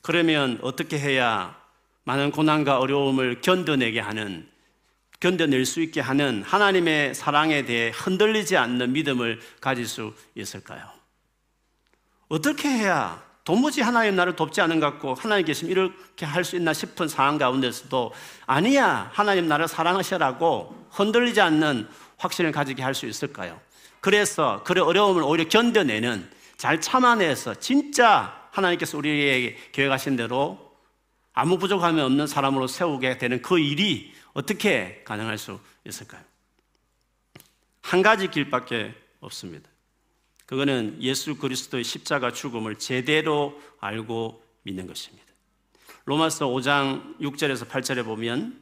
그러면 0.00 0.58
어떻게 0.62 0.98
해야 0.98 1.60
많은 2.04 2.30
고난과 2.32 2.78
어려움을 2.78 3.40
견뎌내게 3.40 4.00
하는 4.00 4.48
견뎌낼 5.20 5.64
수 5.66 5.80
있게 5.80 6.00
하는 6.00 6.42
하나님의 6.42 7.14
사랑에 7.14 7.64
대해 7.64 7.92
흔들리지 7.94 8.56
않는 8.56 8.92
믿음을 8.92 9.40
가질 9.60 9.86
수 9.86 10.14
있을까요? 10.34 10.90
어떻게 12.28 12.68
해야 12.68 13.22
도무지 13.44 13.80
하나님 13.80 14.14
나를 14.14 14.36
돕지 14.36 14.60
않은 14.60 14.78
것 14.78 14.86
같고 14.86 15.14
하나님 15.14 15.44
계시면 15.46 15.72
이렇게 15.72 16.24
할 16.24 16.44
수 16.44 16.56
있나 16.56 16.72
싶은 16.72 17.08
상황 17.08 17.38
가운데서도 17.38 18.12
아니야 18.46 19.10
하나님 19.12 19.48
나를 19.48 19.66
사랑하시라고 19.68 20.86
흔들리지 20.90 21.40
않는 21.40 21.88
확신을 22.18 22.52
가지게 22.52 22.82
할 22.82 22.94
수 22.94 23.06
있을까요? 23.06 23.60
그래서 24.00 24.62
그 24.64 24.80
어려움을 24.80 25.22
오히려 25.22 25.48
견뎌내는 25.48 26.30
잘 26.56 26.80
참아내서 26.80 27.56
진짜 27.56 28.48
하나님께서 28.52 28.96
우리에게 28.98 29.56
계획하신 29.72 30.16
대로 30.16 30.72
아무 31.32 31.58
부족함이 31.58 32.00
없는 32.00 32.26
사람으로 32.26 32.66
세우게 32.68 33.18
되는 33.18 33.42
그 33.42 33.58
일이 33.58 34.14
어떻게 34.34 35.02
가능할 35.04 35.38
수 35.38 35.58
있을까요? 35.84 36.22
한 37.80 38.02
가지 38.02 38.28
길밖에 38.28 38.94
없습니다. 39.20 39.68
그거는 40.52 40.98
예수 41.00 41.36
그리스도의 41.36 41.82
십자가 41.82 42.30
죽음을 42.30 42.76
제대로 42.76 43.58
알고 43.80 44.44
믿는 44.64 44.86
것입니다. 44.86 45.24
로마서 46.04 46.46
5장 46.48 47.18
6절에서 47.20 47.66
8절에 47.66 48.04
보면 48.04 48.60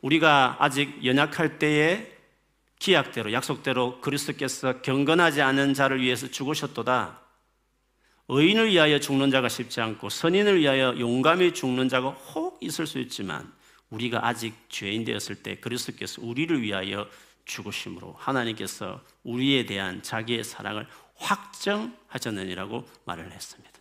우리가 0.00 0.58
아직 0.60 1.04
연약할 1.04 1.58
때에 1.58 2.06
기약대로 2.78 3.32
약속대로 3.32 4.00
그리스도께서 4.00 4.80
경건하지 4.82 5.42
않은 5.42 5.74
자를 5.74 6.00
위해서 6.00 6.30
죽으셨도다. 6.30 7.20
의인을 8.28 8.68
위하여 8.68 9.00
죽는 9.00 9.32
자가 9.32 9.48
쉽지 9.48 9.80
않고 9.80 10.10
선인을 10.10 10.60
위하여 10.60 10.96
용감히 11.00 11.52
죽는 11.52 11.88
자가 11.88 12.10
혹 12.10 12.62
있을 12.62 12.86
수 12.86 13.00
있지만 13.00 13.52
우리가 13.90 14.24
아직 14.24 14.54
죄인 14.68 15.04
되었을 15.04 15.42
때 15.42 15.56
그리스도께서 15.56 16.22
우리를 16.22 16.62
위하여 16.62 17.08
죽으심으로 17.44 18.14
하나님께서 18.18 19.02
우리에 19.24 19.66
대한 19.66 20.02
자기의 20.02 20.44
사랑을 20.44 20.86
확정하셨느니라고 21.16 22.84
말을 23.04 23.32
했습니다. 23.32 23.72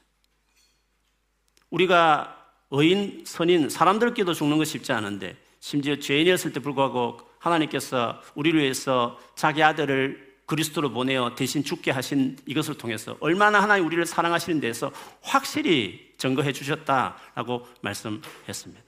우리가 1.69 2.39
의인, 2.71 3.23
선인, 3.25 3.69
사람들끼도 3.69 4.33
죽는 4.33 4.57
것 4.57 4.65
쉽지 4.65 4.91
않은데 4.91 5.37
심지어 5.59 5.97
죄인이었을 5.97 6.53
때 6.53 6.59
불구하고 6.59 7.19
하나님께서 7.39 8.21
우리를 8.35 8.59
위해서 8.59 9.19
자기 9.35 9.63
아들을 9.63 10.33
그리스도로 10.45 10.91
보내어 10.91 11.35
대신 11.35 11.63
죽게 11.63 11.91
하신 11.91 12.37
이것을 12.45 12.77
통해서 12.77 13.17
얼마나 13.19 13.61
하나님 13.61 13.85
우리를 13.85 14.05
사랑하시는 14.05 14.59
데서 14.59 14.91
확실히 15.21 16.13
증거해 16.17 16.51
주셨다라고 16.51 17.65
말씀했습니다. 17.81 18.83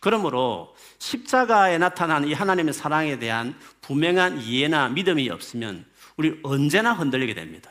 그러므로 0.00 0.74
십자가에 0.98 1.78
나타난 1.78 2.28
이 2.28 2.34
하나님의 2.34 2.74
사랑에 2.74 3.18
대한 3.18 3.58
분명한 3.80 4.40
이해나 4.42 4.88
믿음이 4.90 5.30
없으면 5.30 5.86
우리 6.16 6.38
언제나 6.42 6.92
흔들리게 6.92 7.34
됩니다. 7.34 7.70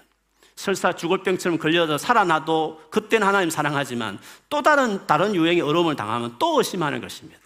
설사 0.55 0.93
죽을 0.93 1.23
병처럼 1.23 1.57
걸려서 1.57 1.97
살아나도 1.97 2.83
그때는 2.89 3.25
하나님 3.25 3.49
사랑하지만 3.49 4.19
또 4.49 4.61
다른 4.61 5.05
다른 5.07 5.35
유행의 5.35 5.61
어려움을 5.61 5.95
당하면 5.95 6.35
또 6.39 6.59
의심하는 6.59 7.01
것입니다. 7.01 7.39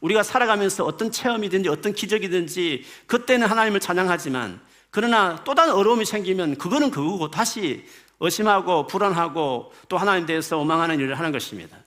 우리가 0.00 0.22
살아가면서 0.22 0.84
어떤 0.84 1.10
체험이든지 1.10 1.68
어떤 1.68 1.94
기적이든지 1.94 2.84
그때는 3.06 3.46
하나님을 3.46 3.80
찬양하지만 3.80 4.60
그러나 4.90 5.42
또 5.44 5.54
다른 5.54 5.72
어려움이 5.72 6.04
생기면 6.04 6.58
그거는 6.58 6.90
그거고 6.90 7.30
다시 7.30 7.86
의심하고 8.20 8.86
불안하고 8.86 9.72
또 9.88 9.98
하나님 9.98 10.26
대해서 10.26 10.58
오망하는 10.58 11.00
일을 11.00 11.18
하는 11.18 11.32
것입니다. 11.32 11.78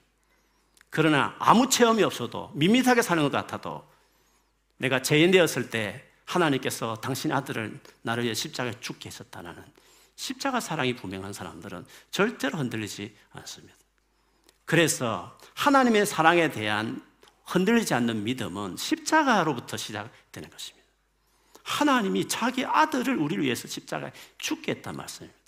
그러나 0.90 1.34
아무 1.38 1.68
체험이 1.68 2.02
없어도 2.02 2.50
밋밋하게 2.54 3.02
사는 3.02 3.22
것 3.22 3.30
같아도 3.30 3.84
내가 4.78 5.02
죄인 5.02 5.30
되었을 5.30 5.70
때 5.70 6.07
하나님께서 6.28 6.96
당신 6.96 7.32
아들을 7.32 7.80
나를 8.02 8.24
위해 8.24 8.34
십자가에 8.34 8.74
죽게 8.80 9.08
했었다는 9.08 9.54
십자가 10.14 10.60
사랑이 10.60 10.94
분명한 10.94 11.32
사람들은 11.32 11.86
절대로 12.10 12.58
흔들리지 12.58 13.16
않습니다. 13.30 13.74
그래서 14.64 15.38
하나님의 15.54 16.04
사랑에 16.04 16.50
대한 16.50 17.02
흔들리지 17.46 17.94
않는 17.94 18.24
믿음은 18.24 18.76
십자가로부터 18.76 19.76
시작되는 19.78 20.50
것입니다. 20.50 20.86
하나님이 21.62 22.28
자기 22.28 22.64
아들을 22.64 23.16
우리를 23.16 23.42
위해서 23.42 23.66
십자가에 23.66 24.12
죽게 24.36 24.72
했단 24.72 24.96
말씀입니다. 24.96 25.38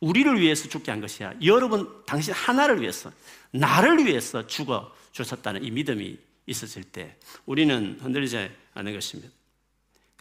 우리를 0.00 0.40
위해서 0.40 0.68
죽게 0.68 0.90
한 0.90 1.00
것이 1.00 1.22
야. 1.22 1.32
여러분, 1.42 2.02
당신 2.04 2.34
하나를 2.34 2.82
위해서, 2.82 3.10
나를 3.52 4.04
위해서 4.04 4.46
죽어 4.46 4.92
주셨다는 5.12 5.62
이 5.62 5.70
믿음이 5.70 6.18
있었을 6.46 6.82
때 6.82 7.16
우리는 7.46 7.98
흔들리지 8.00 8.50
않는 8.74 8.92
것입니다. 8.92 9.32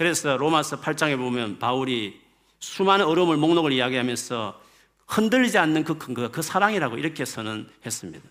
그래서 0.02 0.36
로마서 0.36 0.82
8장에 0.82 1.16
보면 1.16 1.60
바울이 1.60 2.20
수많은 2.60 3.06
어려움을 3.06 3.38
목록을 3.38 3.72
이야기하면서 3.72 4.60
흔들리지 5.06 5.60
않는 5.60 5.84
그 5.84 6.00
근거가 6.00 6.32
그 6.32 6.42
사랑이라고 6.42 6.98
이렇게 6.98 7.24
선언했습니다. 7.24 8.28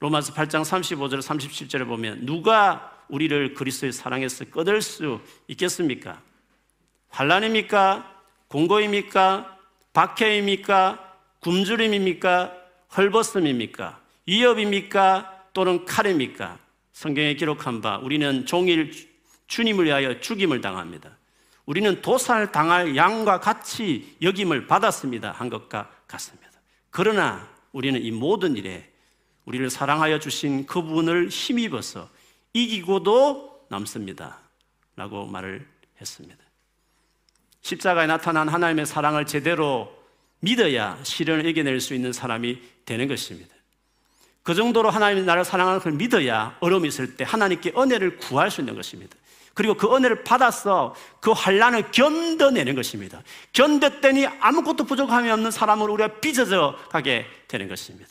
로마서 0.00 0.34
8장 0.34 0.62
35절 0.62 1.22
37절에 1.22 1.86
보면 1.86 2.26
누가 2.26 2.92
우리를 3.08 3.54
그리스도의 3.54 3.92
사랑에서 3.92 4.44
꺼낼 4.44 4.82
수 4.82 5.22
있겠습니까? 5.48 6.20
환란입니까? 7.08 8.14
공고입니까? 8.48 9.56
박해입니까? 9.94 11.14
굶주림입니까? 11.40 12.52
헐벗음입니까? 12.94 14.00
위협입니까? 14.26 15.46
또는 15.54 15.86
칼입니까? 15.86 16.58
성경에 16.92 17.36
기록한 17.36 17.80
바 17.80 17.96
우리는 17.96 18.44
종일 18.44 19.11
주님을 19.52 19.84
위하여 19.84 20.18
죽임을 20.18 20.62
당합니다. 20.62 21.10
우리는 21.66 22.00
도살 22.00 22.52
당할 22.52 22.96
양과 22.96 23.40
같이 23.40 24.16
여김을 24.22 24.66
받았습니다. 24.66 25.32
한 25.32 25.50
것과 25.50 25.90
같습니다. 26.06 26.48
그러나 26.88 27.46
우리는 27.72 28.02
이 28.02 28.10
모든 28.10 28.56
일에 28.56 28.90
우리를 29.44 29.68
사랑하여 29.68 30.20
주신 30.20 30.64
그분을 30.64 31.28
힘입어서 31.28 32.08
이기고도 32.54 33.66
남습니다. 33.68 34.38
라고 34.96 35.26
말을 35.26 35.66
했습니다. 36.00 36.42
십자가에 37.60 38.06
나타난 38.06 38.48
하나님의 38.48 38.86
사랑을 38.86 39.26
제대로 39.26 39.92
믿어야 40.40 40.98
시련을 41.02 41.44
이겨낼 41.44 41.78
수 41.80 41.94
있는 41.94 42.14
사람이 42.14 42.58
되는 42.86 43.06
것입니다. 43.06 43.54
그 44.42 44.54
정도로 44.54 44.88
하나님이 44.88 45.26
나를 45.26 45.44
사랑하는 45.44 45.80
걸 45.80 45.92
믿어야 45.92 46.56
어려움이 46.60 46.88
있을 46.88 47.16
때 47.16 47.24
하나님께 47.24 47.74
은혜를 47.76 48.16
구할 48.16 48.50
수 48.50 48.62
있는 48.62 48.74
것입니다. 48.74 49.14
그리고 49.54 49.74
그 49.74 49.94
은혜를 49.94 50.24
받아서 50.24 50.94
그 51.20 51.32
환란을 51.32 51.90
견뎌내는 51.90 52.74
것입니다. 52.74 53.22
견뎠더니 53.52 54.38
아무것도 54.40 54.84
부족함이 54.84 55.30
없는 55.30 55.50
사람으로 55.50 55.92
우리가 55.92 56.20
빚어져 56.20 56.76
가게 56.90 57.26
되는 57.48 57.68
것입니다. 57.68 58.10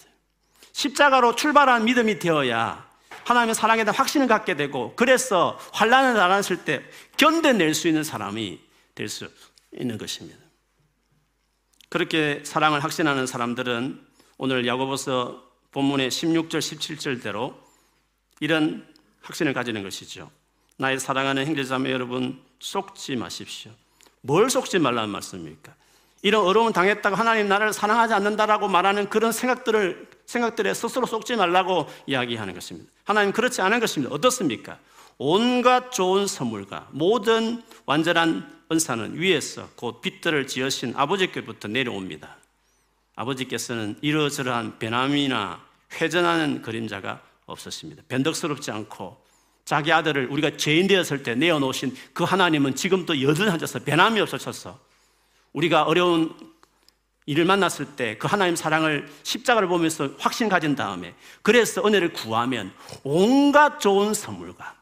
십자가로 0.73 1.35
출발한 1.35 1.85
믿음이 1.85 2.19
되어야 2.19 2.89
하나님의 3.25 3.55
사랑에 3.55 3.83
대한 3.83 3.95
확신을 3.95 4.27
갖게 4.27 4.55
되고 4.55 4.93
그래서 4.95 5.59
환란을 5.73 6.15
당했을 6.15 6.63
때 6.63 6.83
견뎌낼 7.17 7.73
수 7.73 7.87
있는 7.87 8.03
사람이 8.03 8.59
될 8.95 9.09
수 9.09 9.29
있는 9.73 9.97
것입니다. 9.97 10.39
그렇게 11.89 12.41
사랑을 12.45 12.83
확신하는 12.83 13.25
사람들은 13.27 14.05
오늘 14.37 14.65
야고보서 14.65 15.43
본문의 15.71 16.09
16절 16.09 16.59
17절대로 16.59 17.55
이런 18.39 18.87
확신을 19.21 19.53
가지는 19.53 19.83
것이죠. 19.83 20.31
나의 20.77 20.99
사랑하는 20.99 21.45
형제자매 21.45 21.91
여러분 21.91 22.41
속지 22.59 23.15
마십시오. 23.15 23.71
뭘 24.21 24.49
속지 24.49 24.79
말라는 24.79 25.09
말씀입니까? 25.09 25.73
이런 26.23 26.45
어려움 26.45 26.71
당했다고 26.71 27.15
하나님 27.15 27.47
나를 27.47 27.73
사랑하지 27.73 28.13
않는다라고 28.13 28.67
말하는 28.67 29.09
그런 29.09 29.31
생각들을 29.31 30.07
생각들에 30.25 30.73
스스로 30.73 31.05
속지 31.05 31.35
말라고 31.35 31.87
이야기하는 32.05 32.53
것입니다. 32.53 32.89
하나님 33.03 33.33
그렇지 33.33 33.61
않은 33.61 33.79
것입니다. 33.79 34.13
어떻습니까? 34.13 34.77
온갖 35.17 35.91
좋은 35.91 36.27
선물과 36.27 36.89
모든 36.91 37.63
완전한 37.85 38.61
은사는 38.71 39.19
위에서 39.19 39.67
곧 39.75 40.01
빛들을 40.01 40.47
지으신 40.47 40.93
아버지께부터 40.95 41.67
내려옵니다. 41.67 42.37
아버지께서는 43.15 43.97
이러저러한 44.01 44.79
변함이나 44.79 45.61
회전하는 45.99 46.61
그림자가 46.61 47.21
없었습니다. 47.45 48.03
변덕스럽지 48.07 48.71
않고 48.71 49.21
자기 49.65 49.91
아들을 49.91 50.27
우리가 50.31 50.57
죄인 50.57 50.87
되었을 50.87 51.23
때 51.23 51.35
내어놓으신 51.35 51.95
그 52.13 52.23
하나님은 52.23 52.75
지금도 52.75 53.21
여전하셔서 53.21 53.79
변함이 53.79 54.19
없으셔서 54.21 54.79
우리가 55.53 55.83
어려운 55.83 56.35
일을 57.25 57.45
만났을 57.45 57.85
때 57.95 58.17
그 58.17 58.27
하나님 58.27 58.55
사랑을 58.55 59.09
십자가를 59.23 59.67
보면서 59.67 60.09
확신 60.17 60.49
가진 60.49 60.75
다음에 60.75 61.13
그래서 61.41 61.85
은혜를 61.85 62.13
구하면 62.13 62.73
온갖 63.03 63.79
좋은 63.79 64.13
선물과 64.13 64.75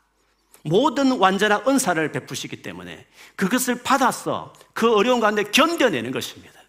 모든 0.64 1.18
완전한 1.18 1.62
은사를 1.68 2.12
베푸시기 2.12 2.62
때문에 2.62 3.06
그것을 3.36 3.84
받아서 3.84 4.54
그 4.74 4.94
어려운 4.94 5.20
가운데 5.20 5.44
견뎌내는 5.44 6.12
것입니다. 6.12 6.60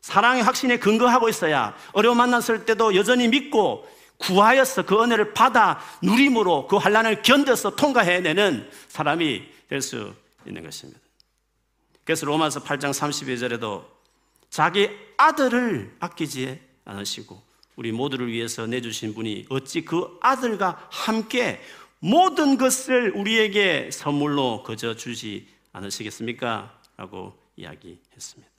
사랑의 0.00 0.42
확신에 0.42 0.78
근거하고 0.78 1.28
있어야 1.28 1.74
어려움 1.92 2.18
만났을 2.18 2.64
때도 2.64 2.94
여전히 2.94 3.28
믿고 3.28 3.88
구하여서 4.18 4.86
그 4.86 5.02
은혜를 5.02 5.34
받아 5.34 5.80
누림으로 6.02 6.66
그 6.66 6.76
환란을 6.76 7.22
견뎌서 7.22 7.76
통과해내는 7.76 8.70
사람이 8.88 9.44
될 9.68 9.82
수 9.82 10.14
있는 10.46 10.62
것입니다. 10.62 11.00
그래서 12.04 12.24
로마서 12.24 12.62
8장 12.62 12.90
32절에도 12.90 13.84
자기 14.48 14.88
아들을 15.16 15.96
아끼지 15.98 16.60
않으시고 16.84 17.42
우리 17.74 17.92
모두를 17.92 18.28
위해서 18.28 18.66
내주신 18.66 19.14
분이 19.14 19.46
어찌 19.48 19.84
그 19.84 20.16
아들과 20.20 20.88
함께 20.90 21.60
모든 21.98 22.56
것을 22.56 23.10
우리에게 23.10 23.90
선물로 23.90 24.62
거저 24.62 24.94
주지 24.94 25.48
않으시겠습니까? 25.72 26.72
라고 26.96 27.36
이야기했습니다. 27.56 28.50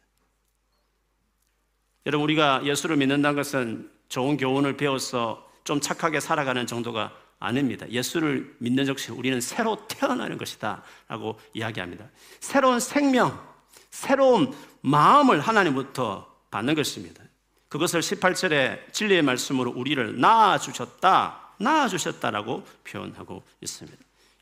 여러분, 2.06 2.24
우리가 2.26 2.62
예수를 2.66 2.98
믿는다는 2.98 3.36
것은 3.36 3.90
좋은 4.10 4.38
교훈을 4.38 4.78
배워서 4.78 5.47
좀 5.68 5.82
착하게 5.82 6.22
살아가는 6.22 6.66
정도가 6.66 7.12
아닙니다. 7.40 7.86
예수를 7.90 8.56
믿는 8.60 8.86
즉시 8.86 9.12
우리는 9.12 9.42
새로 9.42 9.86
태어나는 9.90 10.38
것이다. 10.38 10.82
라고 11.10 11.38
이야기합니다. 11.54 12.06
새로운 12.40 12.80
생명, 12.80 13.38
새로운 13.92 14.56
마음을 14.80 15.42
하나님부터 15.42 16.34
받는 16.52 16.74
것입니다. 16.74 17.22
그것을 17.68 18.00
18절에 18.00 18.94
진리의 18.94 19.24
말씀으로 19.24 19.72
우리를 19.72 20.22
낳아주셨다. 20.22 21.56
낳아주셨다라고 21.58 22.66
표현하고 22.86 23.44
있습니다. 23.60 23.98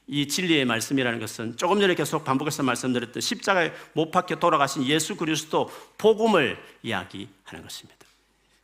이 0.05 0.27
진리의 0.27 0.65
말씀이라는 0.65 1.19
것은 1.19 1.57
조금 1.57 1.79
전에 1.79 1.95
계속 1.95 2.23
반복해서 2.23 2.61
말씀드렸던 2.61 3.19
십자가에 3.19 3.73
못 3.93 4.11
박혀 4.11 4.35
돌아가신 4.35 4.83
예수 4.83 5.15
그리스도 5.15 5.71
복음을 5.97 6.63
이야기하는 6.83 7.63
것입니다. 7.63 8.05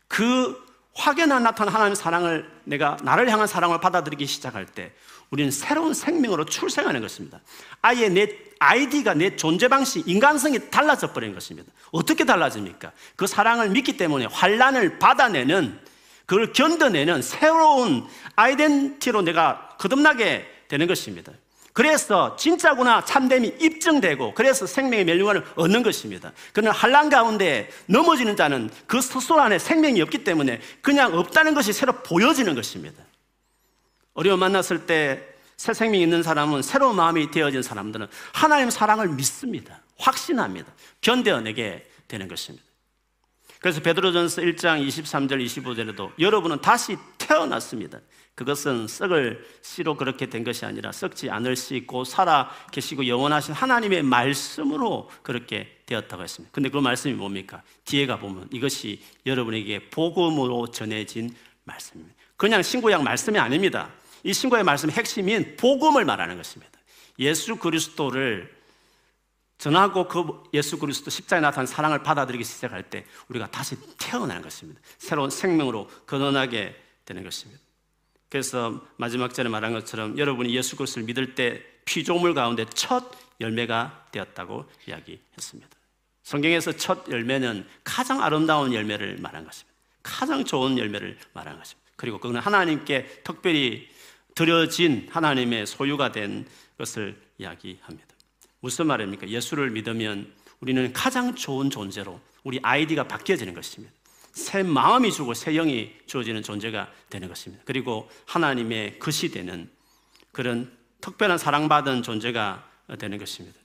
그 0.07 0.70
확연한 0.93 1.43
나타난 1.43 1.73
하나님의 1.73 1.95
사랑을 1.95 2.51
내가 2.63 2.97
나를 3.03 3.29
향한 3.31 3.47
사랑을 3.47 3.79
받아들이기 3.79 4.25
시작할 4.25 4.65
때 4.65 4.91
우리는 5.29 5.49
새로운 5.49 5.93
생명으로 5.93 6.45
출생하는 6.45 7.01
것입니다. 7.01 7.39
아예 7.81 8.09
내 8.09 8.27
아이디가 8.59 9.13
내 9.13 9.35
존재 9.35 9.67
방식, 9.69 10.07
인간성이 10.07 10.69
달라져 10.69 11.13
버린 11.13 11.33
것입니다. 11.33 11.71
어떻게 11.91 12.25
달라집니까? 12.25 12.91
그 13.15 13.25
사랑을 13.25 13.69
믿기 13.69 13.95
때문에 13.97 14.25
환란을 14.25 14.99
받아내는 14.99 15.79
그걸 16.25 16.53
견뎌내는 16.53 17.21
새로운 17.21 18.05
아이덴티로 18.35 19.21
내가 19.23 19.75
거듭나게 19.79 20.45
되는 20.67 20.87
것입니다. 20.87 21.31
그래서 21.73 22.35
진짜구나 22.35 23.05
참됨이 23.05 23.55
입증되고 23.59 24.33
그래서 24.33 24.65
생명의 24.65 25.05
멸류관을 25.05 25.45
얻는 25.55 25.83
것입니다. 25.83 26.33
그러나 26.53 26.71
한란 26.71 27.09
가운데 27.09 27.69
넘어지는 27.85 28.35
자는 28.35 28.69
그 28.87 29.01
스스로 29.01 29.39
안에 29.39 29.57
생명이 29.57 30.01
없기 30.01 30.23
때문에 30.23 30.59
그냥 30.81 31.17
없다는 31.17 31.53
것이 31.53 31.73
새로 31.73 31.93
보여지는 32.03 32.55
것입니다. 32.55 33.03
어려움 34.13 34.39
만났을 34.39 34.85
때 34.85 35.31
새 35.61 35.75
생명이 35.75 36.01
있는 36.01 36.23
사람은 36.23 36.63
새로운 36.63 36.95
마음이 36.95 37.29
되어진 37.29 37.61
사람들은 37.61 38.07
하나님 38.33 38.71
사랑을 38.71 39.09
믿습니다. 39.09 39.79
확신합니다. 39.99 40.73
견뎌내게 41.01 41.87
되는 42.07 42.27
것입니다. 42.27 42.65
그래서 43.59 43.79
베드로전서 43.79 44.41
1장 44.41 44.83
23절 44.87 45.45
25절에도 45.45 46.13
여러분은 46.17 46.61
다시 46.61 46.97
태어났습니다. 47.19 47.99
그것은 48.35 48.87
썩을 48.87 49.45
씨로 49.61 49.97
그렇게 49.97 50.27
된 50.27 50.43
것이 50.43 50.65
아니라 50.65 50.91
썩지 50.91 51.29
않을 51.29 51.55
수 51.55 51.75
있고 51.75 52.03
살아 52.03 52.49
계시고 52.71 53.07
영원하신 53.07 53.53
하나님의 53.53 54.03
말씀으로 54.03 55.09
그렇게 55.21 55.81
되었다고 55.85 56.23
했습니다. 56.23 56.51
근데 56.53 56.69
그 56.69 56.77
말씀이 56.77 57.13
뭡니까? 57.13 57.61
뒤에 57.85 58.05
가 58.05 58.17
보면 58.17 58.47
이것이 58.51 59.01
여러분에게 59.25 59.89
복음으로 59.89 60.67
전해진 60.67 61.35
말씀입니다. 61.65 62.15
그냥 62.37 62.63
신구약 62.63 63.03
말씀이 63.03 63.37
아닙니다. 63.37 63.91
이 64.23 64.33
신구약 64.33 64.65
말씀의 64.65 64.95
핵심인 64.95 65.55
복음을 65.57 66.05
말하는 66.05 66.37
것입니다. 66.37 66.71
예수 67.19 67.57
그리스도를 67.57 68.61
전하고 69.57 70.07
그 70.07 70.43
예수 70.55 70.79
그리스도 70.79 71.11
십자가에 71.11 71.39
나타난 71.39 71.67
사랑을 71.67 72.01
받아들이기 72.01 72.43
시작할 72.43 72.89
때 72.89 73.05
우리가 73.27 73.51
다시 73.51 73.75
태어나는 73.99 74.41
것입니다. 74.41 74.81
새로운 74.97 75.29
생명으로 75.29 75.87
거듭나게 76.07 76.75
되는 77.05 77.23
것입니다. 77.23 77.61
그래서 78.31 78.81
마지막 78.95 79.33
절에 79.33 79.49
말한 79.49 79.73
것처럼 79.73 80.17
여러분이 80.17 80.55
예수 80.55 80.77
그리스도를 80.77 81.05
믿을 81.05 81.35
때 81.35 81.61
피조물 81.83 82.33
가운데 82.33 82.65
첫 82.73 83.11
열매가 83.41 84.07
되었다고 84.13 84.65
이야기했습니다. 84.87 85.69
성경에서 86.23 86.71
첫 86.71 87.09
열매는 87.09 87.67
가장 87.83 88.23
아름다운 88.23 88.73
열매를 88.73 89.17
말한 89.17 89.43
것입니다. 89.43 89.77
가장 90.01 90.45
좋은 90.45 90.77
열매를 90.77 91.17
말한 91.33 91.57
것입니다. 91.57 91.91
그리고 91.97 92.19
그건 92.19 92.41
하나님께 92.41 93.21
특별히 93.25 93.89
드려진 94.33 95.09
하나님의 95.11 95.67
소유가 95.67 96.13
된 96.13 96.47
것을 96.77 97.21
이야기합니다. 97.37 98.15
무슨 98.61 98.87
말입니까? 98.87 99.27
예수를 99.27 99.71
믿으면 99.71 100.31
우리는 100.61 100.93
가장 100.93 101.35
좋은 101.35 101.69
존재로 101.69 102.21
우리 102.45 102.59
아이디가 102.63 103.09
바뀌어지는 103.09 103.53
것입니다. 103.53 103.93
새 104.31 104.63
마음이 104.63 105.11
주고 105.11 105.33
새 105.33 105.53
영이 105.53 105.91
주어지는 106.05 106.43
존재가 106.43 106.89
되는 107.09 107.27
것입니다. 107.27 107.63
그리고 107.65 108.09
하나님의 108.25 108.99
것이 108.99 109.31
되는 109.31 109.69
그런 110.31 110.71
특별한 111.01 111.37
사랑받은 111.37 112.03
존재가 112.03 112.63
되는 112.99 113.17
것입니다. 113.17 113.59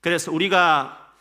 그래서 0.00 0.32
우리가 0.32 1.12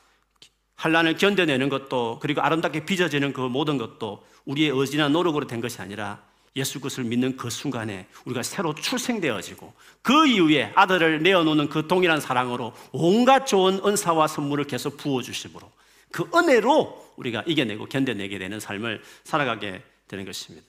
환란을 0.75 1.17
견뎌내는 1.17 1.69
것도 1.69 2.19
그리고 2.21 2.41
아름답게 2.41 2.85
빚어지는 2.85 3.33
그 3.33 3.41
모든 3.41 3.77
것도 3.77 4.25
우리의 4.45 4.69
의지나 4.69 5.09
노력으로 5.09 5.47
된 5.47 5.59
것이 5.59 5.81
아니라 5.81 6.21
예수 6.55 6.79
그리스도를 6.79 7.09
믿는 7.09 7.37
그 7.37 7.49
순간에 7.49 8.07
우리가 8.25 8.43
새로 8.43 8.73
출생되어지고 8.73 9.73
그 10.01 10.27
이후에 10.27 10.71
아들을 10.75 11.21
내어놓는 11.21 11.69
그 11.69 11.87
동일한 11.87 12.19
사랑으로 12.19 12.73
온갖 12.91 13.45
좋은 13.45 13.79
은사와 13.85 14.27
선물을 14.27 14.65
계속 14.65 14.97
부어주심으로 14.97 15.69
그 16.11 16.29
은혜로 16.33 17.13
우리가 17.17 17.43
이겨내고 17.45 17.85
견뎌내게 17.85 18.37
되는 18.39 18.59
삶을 18.59 19.01
살아가게 19.23 19.83
되는 20.07 20.25
것입니다. 20.25 20.67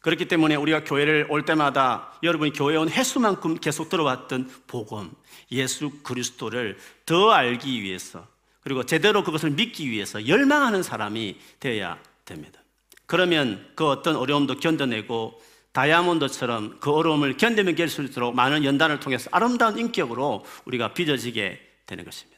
그렇기 0.00 0.28
때문에 0.28 0.54
우리가 0.54 0.84
교회를 0.84 1.26
올 1.30 1.44
때마다 1.44 2.16
여러분이 2.22 2.52
교회에 2.52 2.76
온 2.76 2.88
횟수만큼 2.88 3.56
계속 3.56 3.88
들어왔던 3.88 4.48
복음, 4.68 5.10
예수 5.50 5.90
그리스도를 6.04 6.78
더 7.04 7.30
알기 7.30 7.82
위해서 7.82 8.26
그리고 8.60 8.84
제대로 8.84 9.24
그것을 9.24 9.50
믿기 9.50 9.90
위해서 9.90 10.26
열망하는 10.26 10.82
사람이 10.82 11.38
되어야 11.60 11.98
됩니다. 12.24 12.60
그러면 13.06 13.68
그 13.74 13.88
어떤 13.88 14.16
어려움도 14.16 14.58
견뎌내고 14.58 15.40
다이아몬드처럼 15.72 16.78
그 16.80 16.90
어려움을 16.90 17.36
견디면 17.36 17.74
견딜수록 17.74 18.34
많은 18.34 18.64
연단을 18.64 18.98
통해서 18.98 19.28
아름다운 19.32 19.78
인격으로 19.78 20.44
우리가 20.64 20.94
빚어지게 20.94 21.60
되는 21.84 22.04
것입니다. 22.04 22.35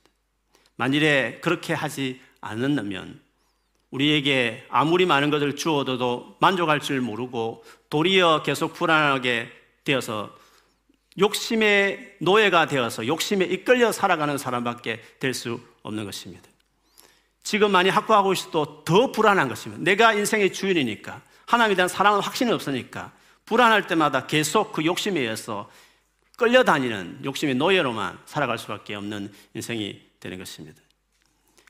만일에 0.79 1.41
그렇게 1.43 1.75
하지 1.75 2.21
않는다면 2.41 3.21
우리에게 3.91 4.65
아무리 4.69 5.07
많은 5.07 5.31
것을 5.31 5.57
주어도 5.57 6.37
만족할 6.41 6.81
줄 6.81 7.01
모르고 7.01 7.65
도리어 7.91 8.43
계속 8.45 8.75
불안하게 8.75 9.51
되어서 9.85 10.37
욕심의 11.19 12.17
노예가 12.21 12.67
되어서 12.67 13.07
욕심에 13.07 13.45
이끌려 13.45 13.91
살아가는 13.93 14.39
사람밖에 14.39 15.03
될 15.19 15.35
수 15.35 15.61
없는 15.83 16.05
것입니다. 16.05 16.49
지금 17.43 17.73
많이 17.73 17.89
확보하고 17.89 18.33
있어도 18.35 18.85
더 18.85 19.11
불안한 19.11 19.49
것입니다. 19.49 19.83
내가 19.83 20.13
인생의 20.13 20.53
주인이니까 20.53 21.23
하나님에 21.47 21.75
대한 21.75 21.89
사랑은 21.89 22.21
확신이 22.21 22.53
없으니까 22.53 23.13
불안할 23.47 23.87
때마다 23.87 24.27
계속 24.27 24.73
그 24.73 24.85
욕심에 24.85 25.19
의해서 25.19 25.71
끌려다니는 26.37 27.25
욕심의 27.25 27.55
노예로만 27.57 28.19
살아갈 28.27 28.59
수밖에 28.59 28.95
없는 28.95 29.33
인생이 29.55 30.08
되는 30.21 30.39
것입니다. 30.39 30.81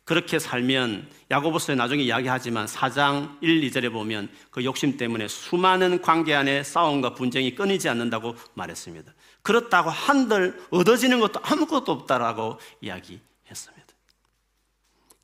그렇게 0.09 0.39
살면 0.39 1.07
야고보서에 1.31 1.75
나중에 1.75 2.03
이야기하지만 2.03 2.65
4장 2.65 3.37
1, 3.43 3.61
2절에 3.61 3.93
보면 3.93 4.31
그 4.51 4.65
욕심 4.65 4.97
때문에 4.97 5.29
수많은 5.29 6.01
관계 6.01 6.35
안에 6.35 6.63
싸움과 6.63 7.13
분쟁이 7.13 7.55
끊이지 7.55 7.91
않는다고 7.91 8.35
말했습니다. 8.55 9.13
그렇다고 9.43 9.91
한들 9.91 10.63
얻어지는 10.71 11.21
것도 11.21 11.41
아무것도 11.43 11.93
없다라고 11.93 12.59
이야기했습니다. 12.81 13.87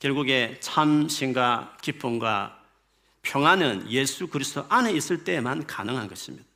결국에 0.00 0.58
참신과 0.60 1.78
기쁨과 1.80 2.60
평안은 3.22 3.90
예수 3.90 4.26
그리스도 4.26 4.66
안에 4.68 4.92
있을 4.92 5.24
때만 5.24 5.66
가능한 5.66 6.08
것입니다. 6.08 6.46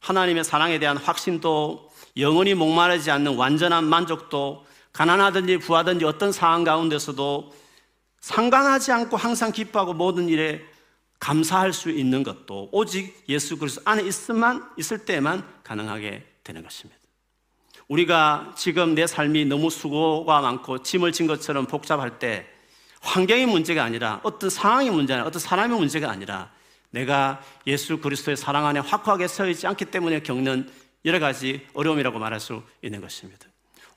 하나님의 0.00 0.42
사랑에 0.42 0.78
대한 0.78 0.96
확신도 0.96 1.92
영원히 2.16 2.54
목마르지 2.54 3.10
않는 3.10 3.36
완전한 3.36 3.84
만족도 3.84 4.66
가난하든지 4.92 5.58
부하든지 5.58 6.04
어떤 6.04 6.32
상황 6.32 6.64
가운데서도 6.64 7.52
상관하지 8.20 8.92
않고 8.92 9.16
항상 9.16 9.52
기뻐하고 9.52 9.94
모든 9.94 10.28
일에 10.28 10.60
감사할 11.20 11.72
수 11.72 11.90
있는 11.90 12.22
것도 12.22 12.68
오직 12.72 13.24
예수 13.28 13.58
그리스도 13.58 13.82
안에 13.84 14.02
있으만 14.02 14.68
있을 14.76 15.04
때만 15.04 15.46
가능하게 15.64 16.24
되는 16.44 16.62
것입니다. 16.62 16.98
우리가 17.88 18.54
지금 18.56 18.94
내 18.94 19.06
삶이 19.06 19.46
너무 19.46 19.70
수고가 19.70 20.40
많고 20.40 20.82
짐을 20.82 21.12
진 21.12 21.26
것처럼 21.26 21.66
복잡할 21.66 22.18
때 22.18 22.46
환경의 23.00 23.46
문제가 23.46 23.82
아니라 23.82 24.20
어떤 24.22 24.50
상황의 24.50 24.90
문제 24.90 25.14
아니라 25.14 25.26
어떤 25.26 25.40
사람의 25.40 25.78
문제가 25.78 26.10
아니라 26.10 26.50
내가 26.90 27.42
예수 27.66 27.98
그리스도의 27.98 28.36
사랑 28.36 28.66
안에 28.66 28.80
확고하게 28.80 29.28
서 29.28 29.46
있지 29.48 29.66
않기 29.66 29.86
때문에 29.86 30.20
겪는 30.22 30.70
여러 31.04 31.18
가지 31.18 31.66
어려움이라고 31.74 32.18
말할 32.18 32.40
수 32.40 32.62
있는 32.82 33.00
것입니다. 33.00 33.46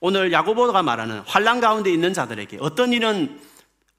오늘 0.02 0.32
야고보가 0.32 0.82
말하는 0.82 1.20
환란 1.20 1.62
가운데 1.62 1.92
있는 1.92 2.12
자들에게 2.12 2.58
어떤 2.60 2.92
일은 2.92 3.40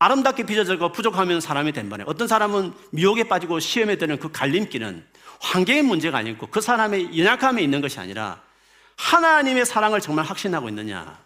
아름답게 0.01 0.43
빚어지고 0.43 0.91
부족하면 0.91 1.41
사람이 1.41 1.73
된번에 1.73 2.03
어떤 2.09 2.27
사람은 2.27 2.75
미혹에 2.91 3.29
빠지고 3.29 3.61
시험에 3.61 3.97
드는 3.97 4.19
그 4.19 4.33
갈림길은 4.33 5.07
환경의 5.41 5.83
문제가 5.83 6.19
아니고 6.19 6.49
그 6.49 6.61
사람의 6.61 7.17
연약함에 7.17 7.62
있는 7.62 7.81
것이 7.81 8.01
아니라 8.01 8.43
하나님의 8.97 9.65
사랑을 9.65 10.01
정말 10.01 10.25
확신하고 10.25 10.69
있느냐 10.71 11.23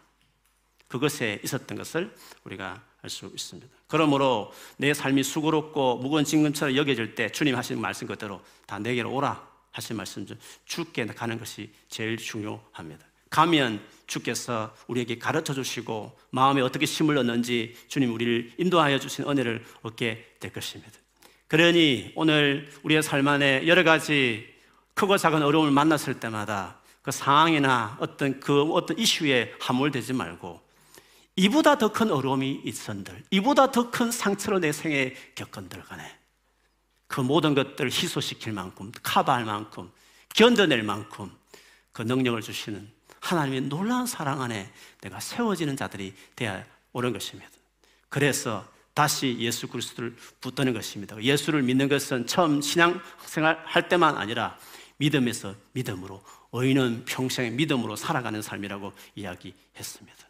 그것에 0.88 1.40
있었던 1.42 1.76
것을 1.78 2.14
우리가 2.44 2.82
할수 3.00 3.30
있습니다. 3.32 3.66
그러므로 3.86 4.52
내 4.76 4.92
삶이 4.92 5.22
수고롭고 5.22 5.96
무거운 5.96 6.24
짐금처럼 6.24 6.76
여겨질 6.76 7.14
때 7.14 7.30
주님 7.30 7.56
하신 7.56 7.80
말씀 7.80 8.06
그대로 8.06 8.42
다 8.66 8.78
내게로 8.78 9.10
오라 9.10 9.42
하신 9.72 9.96
말씀 9.96 10.26
중 10.26 10.36
주께 10.66 11.06
가는 11.06 11.38
것이 11.38 11.72
제일 11.88 12.18
중요합니다. 12.18 13.06
가면 13.36 13.82
주께서 14.06 14.74
우리에게 14.86 15.18
가르쳐 15.18 15.52
주시고 15.52 16.18
마음에 16.30 16.62
어떻게 16.62 16.86
힘을 16.86 17.18
얻는지 17.18 17.76
주님 17.86 18.14
우리를 18.14 18.52
인도하여 18.56 18.98
주신 18.98 19.28
은혜를 19.28 19.62
얻게 19.82 20.36
될 20.40 20.54
것입니다. 20.54 20.92
그러니 21.46 22.12
오늘 22.14 22.66
우리의 22.82 23.02
삶 23.02 23.28
안에 23.28 23.66
여러 23.66 23.84
가지 23.84 24.46
크고 24.94 25.18
작은 25.18 25.42
어려움을 25.42 25.70
만났을 25.70 26.18
때마다 26.18 26.80
그 27.02 27.10
상황이나 27.10 27.98
어떤 28.00 28.40
그 28.40 28.62
어떤 28.72 28.98
이슈에 28.98 29.52
함몰되지 29.60 30.14
말고 30.14 30.62
이보다 31.36 31.76
더 31.76 31.92
큰 31.92 32.10
어려움이 32.10 32.62
있었들, 32.64 33.22
이보다 33.30 33.70
더 33.70 33.90
큰 33.90 34.10
상처를 34.10 34.60
내 34.60 34.72
생에 34.72 35.14
겪은들 35.34 35.82
간에 35.82 36.02
그 37.06 37.20
모든 37.20 37.54
것들을 37.54 37.90
희소시킬 37.90 38.54
만큼, 38.54 38.90
커버할 39.02 39.44
만큼, 39.44 39.90
견뎌낼 40.34 40.82
만큼 40.82 41.30
그 41.92 42.00
능력을 42.00 42.40
주시는 42.40 42.95
하나님의 43.26 43.62
놀라운 43.62 44.06
사랑 44.06 44.40
안에 44.40 44.70
내가 45.00 45.18
세워지는 45.18 45.76
자들이 45.76 46.14
되어야 46.36 46.64
오는 46.92 47.12
것입니다. 47.12 47.50
그래서 48.08 48.66
다시 48.94 49.36
예수 49.40 49.66
그리스도를 49.66 50.16
붙드는 50.40 50.72
것입니다. 50.72 51.20
예수를 51.20 51.62
믿는 51.62 51.88
것은 51.88 52.26
처음 52.26 52.62
신앙 52.62 53.00
생활 53.24 53.60
할 53.66 53.88
때만 53.88 54.16
아니라 54.16 54.56
믿음에서 54.98 55.54
믿음으로 55.72 56.22
의인은 56.52 57.04
평생의 57.04 57.50
믿음으로 57.50 57.96
살아가는 57.96 58.40
삶이라고 58.40 58.92
이야기했습니다. 59.16 60.26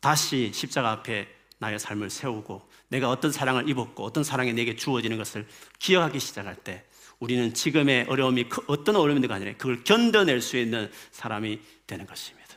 다시 0.00 0.50
십자가 0.52 0.90
앞에 0.92 1.28
나의 1.58 1.78
삶을 1.78 2.10
세우고 2.10 2.68
내가 2.88 3.10
어떤 3.10 3.30
사랑을 3.30 3.68
입었고 3.68 4.02
어떤 4.02 4.24
사랑이 4.24 4.52
내게 4.54 4.74
주어지는 4.74 5.18
것을 5.18 5.46
기억하기 5.78 6.18
시작할 6.18 6.56
때 6.56 6.84
우리는 7.20 7.54
지금의 7.54 8.06
어려움이 8.08 8.46
어떤 8.66 8.96
어려움인가 8.96 9.34
아니라 9.34 9.52
그걸 9.52 9.84
견뎌낼 9.84 10.40
수 10.40 10.56
있는 10.56 10.90
사람이 11.12 11.60
되는 11.86 12.06
것입니다. 12.06 12.48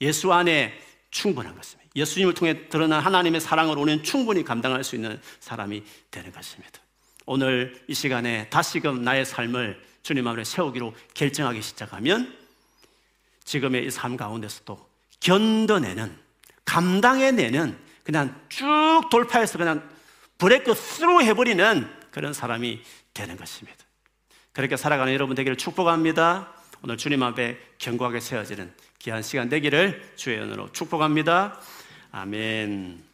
예수 0.00 0.32
안에 0.32 0.72
충분한 1.10 1.54
것입니다. 1.54 1.90
예수님을 1.94 2.34
통해 2.34 2.68
드러난 2.68 3.00
하나님의 3.00 3.40
사랑을 3.40 3.78
우리는 3.78 4.02
충분히 4.02 4.42
감당할 4.42 4.84
수 4.84 4.96
있는 4.96 5.20
사람이 5.40 5.82
되는 6.10 6.32
것입니다. 6.32 6.80
오늘 7.26 7.80
이 7.88 7.94
시간에 7.94 8.48
다시금 8.50 9.02
나의 9.02 9.24
삶을 9.24 9.82
주님 10.02 10.26
앞에 10.28 10.44
세우기로 10.44 10.94
결정하기 11.14 11.62
시작하면 11.62 12.36
지금의 13.44 13.86
이 13.86 13.90
삶 13.90 14.16
가운데서도 14.16 14.88
견뎌내는, 15.20 16.16
감당해내는 16.64 17.78
그냥 18.04 18.40
쭉 18.48 19.08
돌파해서 19.10 19.58
그냥 19.58 19.88
브레이크 20.38 20.74
스루 20.74 21.22
해버리는 21.22 21.88
그런 22.10 22.32
사람이 22.32 22.82
되는 23.14 23.36
것입니다. 23.36 23.85
그렇게 24.56 24.78
살아가는 24.78 25.12
여러분 25.12 25.36
되기를 25.36 25.56
축복합니다. 25.58 26.48
오늘 26.82 26.96
주님 26.96 27.22
앞에 27.22 27.58
견고하게 27.76 28.20
세워지는 28.20 28.72
귀한 29.00 29.22
시간 29.22 29.50
되기를 29.50 30.12
주의 30.16 30.38
은으로 30.38 30.72
축복합니다. 30.72 31.60
아멘. 32.10 33.05